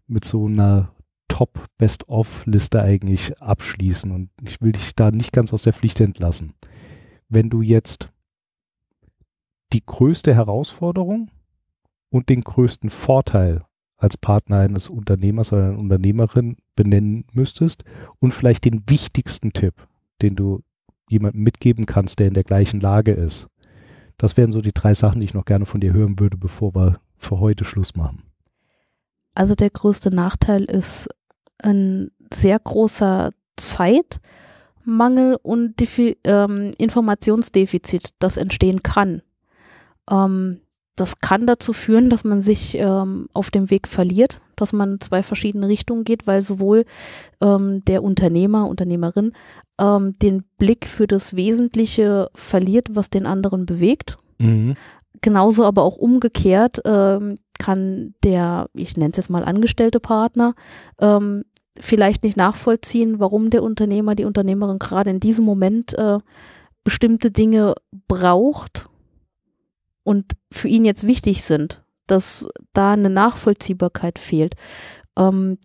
mit 0.08 0.26
so 0.26 0.48
einer 0.48 0.92
Top-Best-of-Liste 1.28 2.82
eigentlich 2.82 3.40
abschließen. 3.42 4.12
Und 4.12 4.30
ich 4.44 4.62
will 4.62 4.72
dich 4.72 4.96
da 4.96 5.12
nicht 5.12 5.34
ganz 5.34 5.54
aus 5.54 5.64
der 5.64 5.74
Pflicht 5.74 6.00
entlassen. 6.00 6.54
Wenn 7.30 7.50
du 7.50 7.62
jetzt 7.62 8.10
die 9.74 9.86
größte 9.86 10.34
Herausforderung 10.34 11.30
und 12.10 12.30
den 12.30 12.42
größten 12.42 12.90
Vorteil 12.90 13.66
als 13.98 14.18
Partner 14.18 14.60
eines 14.60 14.90
Unternehmers 14.90 15.54
oder 15.54 15.70
einer 15.70 15.80
Unternehmerin 15.80 16.58
benennen 16.76 17.26
müsstest 17.34 17.84
und 18.20 18.34
vielleicht 18.34 18.66
den 18.66 18.84
wichtigsten 18.88 19.54
Tipp, 19.54 19.76
den 20.22 20.36
du 20.36 20.62
jemandem 21.10 21.44
mitgeben 21.44 21.86
kannst, 21.86 22.20
der 22.20 22.28
in 22.28 22.34
der 22.34 22.44
gleichen 22.44 22.80
Lage 22.80 23.12
ist. 23.12 23.48
Das 24.18 24.38
wären 24.38 24.52
so 24.52 24.62
die 24.62 24.74
drei 24.74 24.94
Sachen, 24.94 25.22
die 25.22 25.26
ich 25.26 25.34
noch 25.34 25.46
gerne 25.46 25.66
von 25.66 25.82
dir 25.82 25.94
hören 25.94 26.20
würde, 26.20 26.38
bevor 26.38 26.76
wir 26.76 27.00
für 27.18 27.40
heute 27.40 27.66
Schluss 27.66 27.96
machen. 27.96 28.24
Also 29.36 29.56
der 29.56 29.70
größte 29.70 30.14
Nachteil 30.14 30.64
ist 30.66 31.10
ein 31.60 32.12
sehr 32.32 32.60
großer 32.60 33.32
Zeitmangel 33.56 35.38
und 35.42 35.80
Defi 35.80 36.18
ähm, 36.24 36.72
Informationsdefizit, 36.78 38.10
das 38.20 38.38
entstehen 38.38 38.84
kann. 38.84 39.22
Ähm, 40.10 40.60
das 40.96 41.20
kann 41.22 41.48
dazu 41.48 41.74
führen, 41.74 42.10
dass 42.10 42.24
man 42.24 42.42
sich 42.42 42.78
ähm, 42.78 43.28
auf 43.34 43.50
dem 43.50 43.70
Weg 43.72 43.88
verliert, 43.88 44.42
dass 44.56 44.74
man 44.74 45.00
zwei 45.02 45.24
verschiedene 45.24 45.68
Richtungen 45.68 46.04
geht, 46.04 46.28
weil 46.28 46.44
sowohl 46.44 46.86
ähm, 47.42 47.84
der 47.86 48.04
Unternehmer, 48.04 48.68
Unternehmerin 48.68 49.34
ähm, 49.80 50.18
den 50.20 50.44
Blick 50.60 50.88
für 50.88 51.08
das 51.08 51.36
Wesentliche 51.36 52.30
verliert, 52.36 52.90
was 52.92 53.10
den 53.10 53.26
anderen 53.26 53.66
bewegt. 53.66 54.18
Mhm. 54.38 54.76
Genauso 55.22 55.64
aber 55.64 55.82
auch 55.82 55.98
umgekehrt 55.98 56.82
ähm, 56.86 57.36
kann 57.58 58.14
der, 58.24 58.70
ich 58.74 58.96
nenne 58.96 59.12
es 59.12 59.18
jetzt 59.18 59.30
mal 59.30 59.46
angestellte 59.46 60.00
Partner, 60.00 60.54
ähm, 61.00 61.44
vielleicht 61.80 62.24
nicht 62.24 62.38
nachvollziehen, 62.38 63.20
warum 63.20 63.50
der 63.50 63.64
Unternehmer, 63.64 64.14
die 64.14 64.26
Unternehmerin 64.26 64.78
gerade 64.78 65.10
in 65.10 65.20
diesem 65.20 65.46
Moment 65.46 65.98
äh, 65.98 66.20
bestimmte 66.84 67.32
Dinge 67.32 67.74
braucht 68.08 68.90
und 70.04 70.34
für 70.52 70.68
ihn 70.68 70.86
jetzt 70.86 71.08
wichtig 71.08 71.44
sind, 71.44 71.84
dass 72.08 72.46
da 72.74 72.94
eine 72.94 73.10
Nachvollziehbarkeit 73.10 74.20
fehlt. 74.20 74.56
Ähm, 75.18 75.58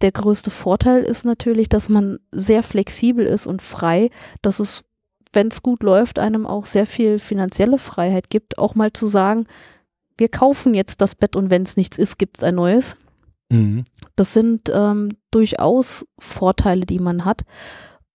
der 0.00 0.12
größte 0.12 0.50
Vorteil 0.50 1.02
ist 1.02 1.24
natürlich, 1.24 1.68
dass 1.68 1.88
man 1.88 2.18
sehr 2.32 2.62
flexibel 2.62 3.26
ist 3.26 3.46
und 3.46 3.60
frei, 3.60 4.10
dass 4.40 4.60
es, 4.60 4.84
wenn 5.32 5.48
es 5.48 5.62
gut 5.62 5.82
läuft, 5.82 6.18
einem 6.18 6.46
auch 6.46 6.66
sehr 6.66 6.86
viel 6.86 7.18
finanzielle 7.18 7.78
Freiheit 7.78 8.30
gibt, 8.30 8.58
auch 8.58 8.74
mal 8.74 8.92
zu 8.92 9.06
sagen, 9.08 9.46
wir 10.16 10.28
kaufen 10.28 10.74
jetzt 10.74 11.00
das 11.00 11.14
Bett 11.14 11.36
und 11.36 11.50
wenn 11.50 11.62
es 11.62 11.76
nichts 11.76 11.98
ist, 11.98 12.18
gibt 12.18 12.38
es 12.38 12.44
ein 12.44 12.54
neues. 12.54 12.96
Mhm. 13.50 13.84
Das 14.16 14.32
sind 14.32 14.70
ähm, 14.72 15.16
durchaus 15.30 16.06
Vorteile, 16.18 16.86
die 16.86 16.98
man 16.98 17.24
hat. 17.24 17.42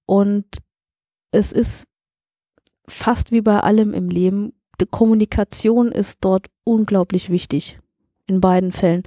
Und 0.06 0.46
es 1.32 1.52
ist 1.52 1.88
fast 2.88 3.32
wie 3.32 3.42
bei 3.42 3.60
allem 3.60 3.94
im 3.94 4.10
Leben 4.10 4.54
die 4.80 4.86
Kommunikation 4.86 5.92
ist 5.92 6.20
dort 6.22 6.48
unglaublich 6.64 7.30
wichtig. 7.30 7.80
In 8.28 8.42
beiden 8.42 8.72
Fällen. 8.72 9.04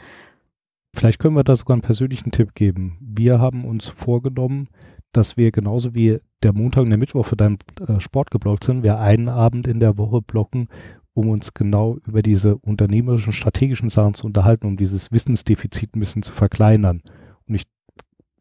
Vielleicht 0.95 1.19
können 1.19 1.35
wir 1.35 1.45
da 1.45 1.57
sogar 1.57 1.75
einen 1.75 1.83
persönlichen 1.83 2.31
Tipp 2.31 2.55
geben. 2.55 2.97
Wir 3.01 3.41
haben 3.41 3.65
uns 3.65 3.89
vorgenommen, 3.89 4.69
dass 5.13 5.37
wir 5.37 5.51
genauso 5.51 5.95
wie 5.95 6.19
der 6.43 6.53
Montag 6.53 6.85
und 6.85 6.91
der 6.91 6.99
Mittwoch 6.99 7.27
für 7.27 7.37
deinen 7.37 7.59
äh, 7.87 8.01
Sport 8.01 8.31
geblockt 8.31 8.65
sind, 8.65 8.83
wir 8.83 8.99
einen 8.99 9.29
Abend 9.29 9.67
in 9.67 9.81
der 9.81 9.99
Woche 9.99 10.23
blocken, 10.23 10.69
um 11.15 11.29
uns 11.31 11.53
genau 11.53 11.99
über 12.07 12.23
diese 12.23 12.57
unternehmerischen, 12.59 13.33
strategischen 13.33 13.89
Sachen 13.89 14.15
zu 14.15 14.27
unterhalten, 14.27 14.67
um 14.67 14.77
dieses 14.77 15.11
Wissensdefizit 15.11 15.97
ein 15.97 16.01
bisschen 16.01 16.23
zu 16.23 16.33
verkleinern. 16.33 17.03
Und 17.49 17.55
ich 17.57 17.65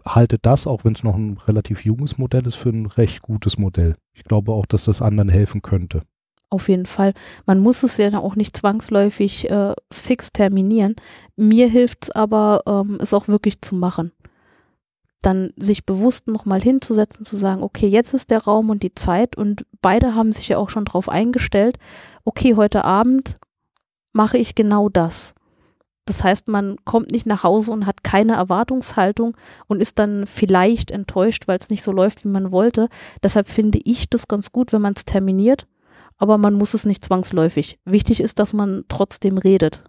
halte 0.05 0.37
das, 0.39 0.67
auch 0.67 0.83
wenn 0.83 0.93
es 0.93 1.03
noch 1.03 1.15
ein 1.15 1.37
relativ 1.47 1.85
junges 1.85 2.17
Modell 2.17 2.45
ist, 2.45 2.55
für 2.55 2.69
ein 2.69 2.85
recht 2.85 3.21
gutes 3.21 3.57
Modell. 3.57 3.95
Ich 4.13 4.23
glaube 4.23 4.51
auch, 4.51 4.65
dass 4.65 4.85
das 4.85 5.01
anderen 5.01 5.29
helfen 5.29 5.61
könnte 5.61 6.01
auf 6.49 6.69
jeden 6.69 6.85
Fall. 6.85 7.13
Man 7.45 7.59
muss 7.59 7.83
es 7.83 7.97
ja 7.97 8.17
auch 8.19 8.35
nicht 8.35 8.55
zwangsläufig 8.55 9.49
äh, 9.49 9.73
fix 9.91 10.31
terminieren. 10.31 10.95
Mir 11.35 11.67
hilft 11.67 12.05
es 12.05 12.11
aber, 12.11 12.63
ähm, 12.65 12.97
es 13.01 13.13
auch 13.13 13.27
wirklich 13.27 13.61
zu 13.61 13.75
machen. 13.75 14.11
Dann 15.21 15.51
sich 15.57 15.85
bewusst 15.85 16.27
nochmal 16.27 16.61
hinzusetzen, 16.61 17.25
zu 17.25 17.37
sagen, 17.37 17.63
okay, 17.63 17.87
jetzt 17.87 18.13
ist 18.13 18.29
der 18.29 18.43
Raum 18.43 18.69
und 18.69 18.83
die 18.83 18.95
Zeit 18.95 19.35
und 19.35 19.65
beide 19.81 20.15
haben 20.15 20.31
sich 20.31 20.47
ja 20.47 20.57
auch 20.57 20.69
schon 20.69 20.85
darauf 20.85 21.09
eingestellt, 21.09 21.77
okay, 22.23 22.55
heute 22.55 22.85
Abend 22.85 23.37
mache 24.13 24.37
ich 24.37 24.55
genau 24.55 24.89
das. 24.89 25.33
Das 26.05 26.23
heißt, 26.23 26.47
man 26.47 26.77
kommt 26.85 27.11
nicht 27.11 27.25
nach 27.25 27.43
Hause 27.43 27.71
und 27.71 27.85
hat 27.85 28.05
keine 28.05 28.35
Erwartungshaltung 28.35 29.35
und 29.67 29.81
ist 29.81 29.99
dann 29.99 30.25
vielleicht 30.25 30.91
enttäuscht, 30.91 31.49
weil 31.49 31.57
es 31.57 31.69
nicht 31.69 31.83
so 31.83 31.91
läuft, 31.91 32.23
wie 32.23 32.29
man 32.29 32.53
wollte. 32.53 32.87
Deshalb 33.21 33.49
finde 33.49 33.79
ich 33.83 34.09
das 34.09 34.29
ganz 34.29 34.53
gut, 34.53 34.71
wenn 34.71 34.81
man 34.81 34.93
es 34.95 35.03
terminiert 35.03 35.67
aber 36.17 36.37
man 36.37 36.55
muss 36.55 36.73
es 36.73 36.85
nicht 36.85 37.05
zwangsläufig. 37.05 37.79
Wichtig 37.85 38.19
ist, 38.19 38.39
dass 38.39 38.53
man 38.53 38.85
trotzdem 38.87 39.37
redet. 39.37 39.83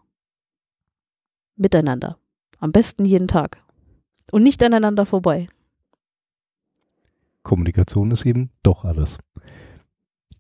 Miteinander. 1.56 2.18
Am 2.58 2.72
besten 2.72 3.04
jeden 3.04 3.28
Tag. 3.28 3.62
Und 4.30 4.42
nicht 4.42 4.62
aneinander 4.62 5.06
vorbei. 5.06 5.48
Kommunikation 7.42 8.10
ist 8.10 8.26
eben 8.26 8.50
doch 8.62 8.84
alles. 8.84 9.18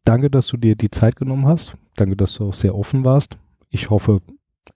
Danke, 0.04 0.30
dass 0.30 0.46
du 0.48 0.56
dir 0.56 0.76
die 0.76 0.90
Zeit 0.90 1.16
genommen 1.16 1.46
hast. 1.46 1.76
Danke, 1.96 2.16
dass 2.16 2.34
du 2.34 2.48
auch 2.48 2.54
sehr 2.54 2.74
offen 2.74 3.04
warst. 3.04 3.38
Ich 3.70 3.90
hoffe, 3.90 4.20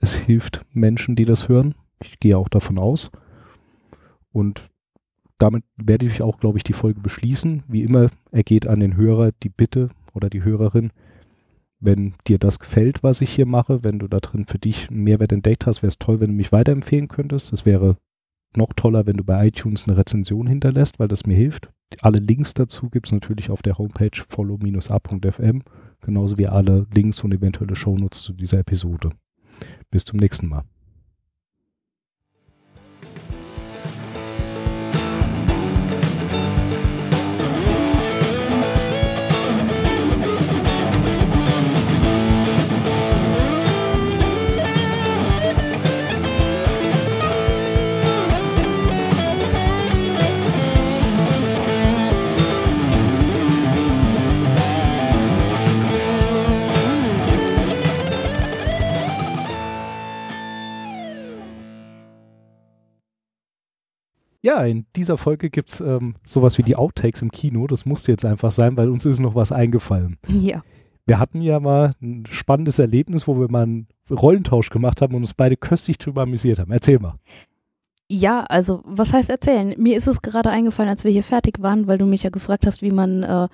es 0.01 0.15
hilft 0.15 0.65
Menschen, 0.73 1.17
die 1.17 1.25
das 1.25 1.49
hören. 1.49 1.75
Ich 2.03 2.19
gehe 2.21 2.39
auch 2.39 2.49
davon 2.49 2.79
aus. 2.79 3.11
Und 4.33 4.67
damit 5.39 5.65
werde 5.77 6.07
ich 6.07 6.23
auch, 6.23 6.39
glaube 6.39 6.59
ich, 6.59 6.65
die 6.65 6.73
Folge 6.73 7.01
beschließen. 7.01 7.65
Wie 7.69 7.83
immer 7.83 8.09
ergeht 8.31 8.67
an 8.67 8.81
den 8.81 8.97
Hörer 8.97 9.33
die 9.43 9.49
Bitte 9.49 9.91
oder 10.15 10.31
die 10.31 10.45
Hörerin, 10.45 10.91
wenn 11.81 12.15
dir 12.29 12.39
das 12.39 12.59
gefällt, 12.59 13.03
was 13.03 13.21
ich 13.21 13.31
hier 13.31 13.47
mache, 13.47 13.83
wenn 13.83 13.99
du 13.99 14.07
da 14.07 14.21
drin 14.21 14.47
für 14.47 14.59
dich 14.59 14.89
einen 14.89 15.03
Mehrwert 15.03 15.33
entdeckt 15.33 15.67
hast, 15.67 15.83
wäre 15.83 15.89
es 15.89 15.99
toll, 15.99 16.21
wenn 16.21 16.31
du 16.31 16.37
mich 16.37 16.53
weiterempfehlen 16.53 17.09
könntest. 17.09 17.53
Es 17.53 17.67
wäre 17.67 17.97
noch 18.57 18.73
toller, 18.75 19.07
wenn 19.07 19.17
du 19.17 19.25
bei 19.25 19.49
iTunes 19.49 19.89
eine 19.89 19.97
Rezension 19.97 20.47
hinterlässt, 20.47 20.99
weil 20.99 21.09
das 21.09 21.27
mir 21.27 21.37
hilft. 21.37 21.71
Alle 22.01 22.19
Links 22.19 22.55
dazu 22.55 22.89
gibt 22.89 23.07
es 23.07 23.13
natürlich 23.13 23.51
auf 23.51 23.63
der 23.63 23.79
Homepage 23.79 24.23
follow-a.fm, 24.29 25.63
genauso 26.01 26.39
wie 26.39 26.47
alle 26.47 26.87
Links 26.95 27.23
und 27.25 27.35
eventuelle 27.35 27.77
Shownotes 27.77 28.23
zu 28.23 28.33
dieser 28.33 28.61
Episode. 28.61 29.11
Bis 29.91 30.05
zum 30.05 30.19
nächsten 30.19 30.49
Mal. 30.49 30.63
Ja, 64.43 64.65
in 64.65 64.87
dieser 64.97 65.19
Folge 65.19 65.51
gibt 65.51 65.71
es 65.71 65.81
ähm, 65.81 66.17
sowas 66.25 66.59
wie 66.59 66.65
die 66.65 66.75
Outtakes 66.75 67.23
im 67.23 67.31
Kino. 67.31 67.69
Das 67.69 67.87
musste 67.87 68.11
jetzt 68.11 68.25
einfach 68.25 68.51
sein, 68.51 68.77
weil 68.77 68.91
uns 68.91 69.05
ist 69.05 69.21
noch 69.21 69.37
was 69.37 69.53
eingefallen. 69.53 70.19
Ja. 70.29 70.63
Wir 71.07 71.19
hatten 71.21 71.41
ja 71.41 71.61
mal 71.61 71.93
ein 72.03 72.25
spannendes 72.29 72.79
Erlebnis, 72.81 73.29
wo 73.29 73.39
wir 73.39 73.49
mal 73.51 73.63
einen 73.63 73.87
Rollentausch 74.11 74.71
gemacht 74.71 75.01
haben 75.01 75.15
und 75.15 75.23
uns 75.23 75.35
beide 75.35 75.57
köstlich 75.57 75.99
drüber 75.99 76.23
amüsiert 76.23 76.59
haben. 76.59 76.73
Erzähl 76.73 76.99
mal. 76.99 77.15
Ja, 78.11 78.43
also 78.43 78.83
was 78.85 79.13
heißt 79.13 79.31
erzählen? 79.31 79.75
Mir 79.79 79.97
ist 79.97 80.07
es 80.07 80.23
gerade 80.23 80.51
eingefallen, 80.51 80.91
als 80.91 81.05
wir 81.05 81.11
hier 81.11 81.23
fertig 81.23 81.63
waren, 81.63 81.87
weil 81.87 81.99
du 81.99 82.05
mich 82.05 82.25
ja 82.25 82.31
gefragt 82.31 82.67
hast, 82.67 82.83
wie 82.83 82.91
man 82.91 83.23
äh, 83.23 83.49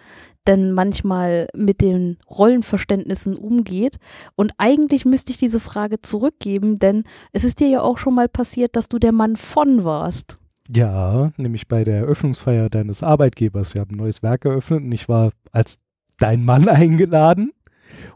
denn 0.46 0.72
manchmal 0.72 1.48
mit 1.54 1.80
den 1.80 2.16
Rollenverständnissen 2.28 3.36
umgeht. 3.36 3.98
Und 4.36 4.52
eigentlich 4.56 5.04
müsste 5.04 5.30
ich 5.30 5.38
diese 5.38 5.60
Frage 5.60 6.00
zurückgeben, 6.00 6.76
denn 6.76 7.04
es 7.32 7.44
ist 7.44 7.60
dir 7.60 7.68
ja 7.68 7.82
auch 7.82 7.98
schon 7.98 8.14
mal 8.14 8.28
passiert, 8.28 8.74
dass 8.74 8.88
du 8.88 8.98
der 8.98 9.12
Mann 9.12 9.36
von 9.36 9.84
warst. 9.84 10.37
Ja, 10.70 11.32
nämlich 11.38 11.66
bei 11.66 11.82
der 11.84 11.98
Eröffnungsfeier 11.98 12.68
deines 12.68 13.02
Arbeitgebers. 13.02 13.74
Wir 13.74 13.80
haben 13.80 13.92
ein 13.92 13.98
neues 13.98 14.22
Werk 14.22 14.44
eröffnet 14.44 14.82
und 14.82 14.92
ich 14.92 15.08
war 15.08 15.32
als 15.50 15.78
dein 16.18 16.44
Mann 16.44 16.68
eingeladen 16.68 17.52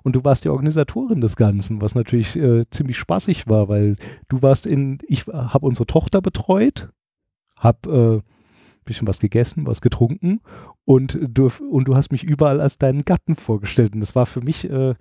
und 0.02 0.16
du 0.16 0.24
warst 0.24 0.44
die 0.44 0.50
Organisatorin 0.50 1.20
des 1.20 1.36
Ganzen, 1.36 1.80
was 1.80 1.94
natürlich 1.94 2.36
äh, 2.36 2.68
ziemlich 2.70 2.98
spaßig 2.98 3.48
war, 3.48 3.68
weil 3.68 3.96
du 4.28 4.42
warst 4.42 4.66
in, 4.66 4.98
ich 5.06 5.26
habe 5.26 5.66
unsere 5.66 5.86
Tochter 5.86 6.20
betreut, 6.20 6.90
habe 7.56 8.22
äh, 8.22 8.28
bisschen 8.84 9.06
was 9.06 9.20
gegessen, 9.20 9.66
was 9.66 9.80
getrunken 9.80 10.40
und 10.84 11.18
du, 11.22 11.50
und 11.70 11.86
du 11.86 11.94
hast 11.94 12.10
mich 12.10 12.24
überall 12.24 12.60
als 12.60 12.78
deinen 12.78 13.02
Gatten 13.02 13.36
vorgestellt 13.36 13.94
und 13.94 14.00
das 14.00 14.16
war 14.16 14.26
für 14.26 14.40
mich 14.42 14.68
äh, 14.68 14.94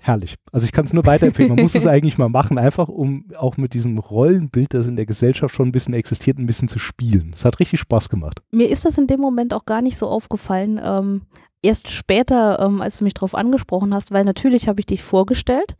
herrlich. 0.00 0.36
Also 0.52 0.64
ich 0.64 0.72
kann 0.72 0.84
es 0.84 0.92
nur 0.92 1.06
weiterempfehlen. 1.06 1.54
Man 1.54 1.62
muss 1.62 1.74
es 1.74 1.86
eigentlich 1.86 2.18
mal 2.18 2.28
machen, 2.28 2.58
einfach 2.58 2.88
um 2.88 3.26
auch 3.36 3.56
mit 3.56 3.74
diesem 3.74 3.98
Rollenbild, 3.98 4.74
das 4.74 4.86
in 4.86 4.96
der 4.96 5.06
Gesellschaft 5.06 5.54
schon 5.54 5.68
ein 5.68 5.72
bisschen 5.72 5.94
existiert, 5.94 6.38
ein 6.38 6.46
bisschen 6.46 6.68
zu 6.68 6.78
spielen. 6.78 7.30
Es 7.34 7.44
hat 7.44 7.60
richtig 7.60 7.80
Spaß 7.80 8.08
gemacht. 8.08 8.40
Mir 8.52 8.68
ist 8.70 8.84
das 8.84 8.98
in 8.98 9.06
dem 9.06 9.20
Moment 9.20 9.54
auch 9.54 9.66
gar 9.66 9.82
nicht 9.82 9.98
so 9.98 10.06
aufgefallen. 10.06 10.80
Ähm, 10.82 11.22
erst 11.62 11.90
später, 11.90 12.60
ähm, 12.60 12.80
als 12.80 12.98
du 12.98 13.04
mich 13.04 13.14
darauf 13.14 13.34
angesprochen 13.34 13.92
hast, 13.92 14.10
weil 14.10 14.24
natürlich 14.24 14.68
habe 14.68 14.80
ich 14.80 14.86
dich 14.86 15.02
vorgestellt. 15.02 15.76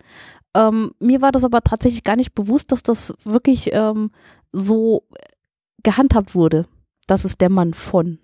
Ähm, 0.54 0.92
mir 1.00 1.22
war 1.22 1.32
das 1.32 1.44
aber 1.44 1.62
tatsächlich 1.62 2.02
gar 2.02 2.16
nicht 2.16 2.34
bewusst, 2.34 2.72
dass 2.72 2.82
das 2.82 3.14
wirklich 3.24 3.70
ähm, 3.72 4.10
so 4.52 5.04
gehandhabt 5.82 6.34
wurde. 6.34 6.66
Das 7.06 7.24
ist 7.24 7.40
der 7.40 7.50
Mann 7.50 7.74
von. 7.74 8.18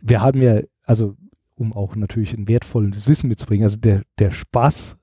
Wir 0.00 0.20
haben 0.20 0.40
ja, 0.40 0.60
also 0.84 1.16
um 1.56 1.72
auch 1.72 1.96
natürlich 1.96 2.32
ein 2.34 2.48
wertvolles 2.48 3.08
Wissen 3.08 3.28
mitzubringen, 3.28 3.64
also 3.64 3.78
der, 3.78 4.02
der 4.18 4.30
Spaß, 4.30 4.98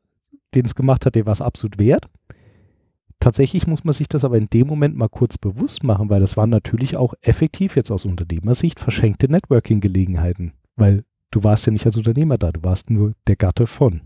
den 0.55 0.65
es 0.65 0.75
gemacht 0.75 1.05
hat, 1.05 1.15
der 1.15 1.25
war 1.25 1.33
es 1.33 1.41
absolut 1.41 1.77
wert. 1.77 2.07
Tatsächlich 3.19 3.67
muss 3.67 3.83
man 3.83 3.93
sich 3.93 4.07
das 4.07 4.25
aber 4.25 4.37
in 4.37 4.49
dem 4.49 4.67
Moment 4.67 4.97
mal 4.97 5.07
kurz 5.07 5.37
bewusst 5.37 5.83
machen, 5.83 6.09
weil 6.09 6.19
das 6.19 6.35
waren 6.35 6.49
natürlich 6.49 6.97
auch 6.97 7.13
effektiv 7.21 7.75
jetzt 7.75 7.89
aus 7.89 8.05
Unternehmersicht 8.05 8.79
verschenkte 8.79 9.29
Networking-Gelegenheiten, 9.29 10.53
weil 10.75 11.05
du 11.31 11.43
warst 11.43 11.65
ja 11.65 11.71
nicht 11.71 11.85
als 11.85 11.97
Unternehmer 11.97 12.37
da, 12.37 12.51
du 12.51 12.63
warst 12.63 12.89
nur 12.89 13.13
der 13.27 13.37
Gatte 13.37 13.65
von. 13.65 14.01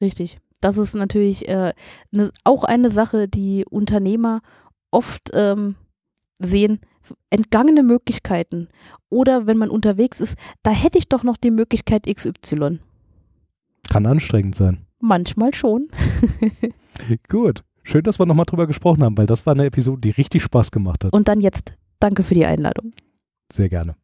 Richtig. 0.00 0.38
Das 0.60 0.78
ist 0.78 0.94
natürlich 0.94 1.48
äh, 1.48 1.72
ne, 2.10 2.30
auch 2.44 2.64
eine 2.64 2.90
Sache, 2.90 3.28
die 3.28 3.64
Unternehmer 3.68 4.40
oft 4.90 5.30
ähm, 5.32 5.76
sehen, 6.40 6.80
entgangene 7.30 7.82
Möglichkeiten. 7.82 8.68
Oder 9.08 9.46
wenn 9.46 9.56
man 9.56 9.70
unterwegs 9.70 10.20
ist, 10.20 10.36
da 10.62 10.70
hätte 10.70 10.98
ich 10.98 11.08
doch 11.08 11.22
noch 11.22 11.36
die 11.36 11.50
Möglichkeit 11.50 12.06
XY. 12.06 12.80
Kann 13.88 14.06
anstrengend 14.06 14.54
sein. 14.54 14.86
Manchmal 15.00 15.54
schon. 15.54 15.88
Gut. 17.28 17.62
Schön, 17.82 18.02
dass 18.02 18.18
wir 18.18 18.26
nochmal 18.26 18.46
drüber 18.46 18.66
gesprochen 18.66 19.02
haben, 19.02 19.16
weil 19.16 19.26
das 19.26 19.46
war 19.46 19.54
eine 19.54 19.64
Episode, 19.64 20.00
die 20.00 20.10
richtig 20.10 20.42
Spaß 20.42 20.70
gemacht 20.70 21.04
hat. 21.04 21.12
Und 21.12 21.28
dann 21.28 21.40
jetzt 21.40 21.76
danke 21.98 22.22
für 22.22 22.34
die 22.34 22.44
Einladung. 22.44 22.92
Sehr 23.52 23.68
gerne. 23.68 23.96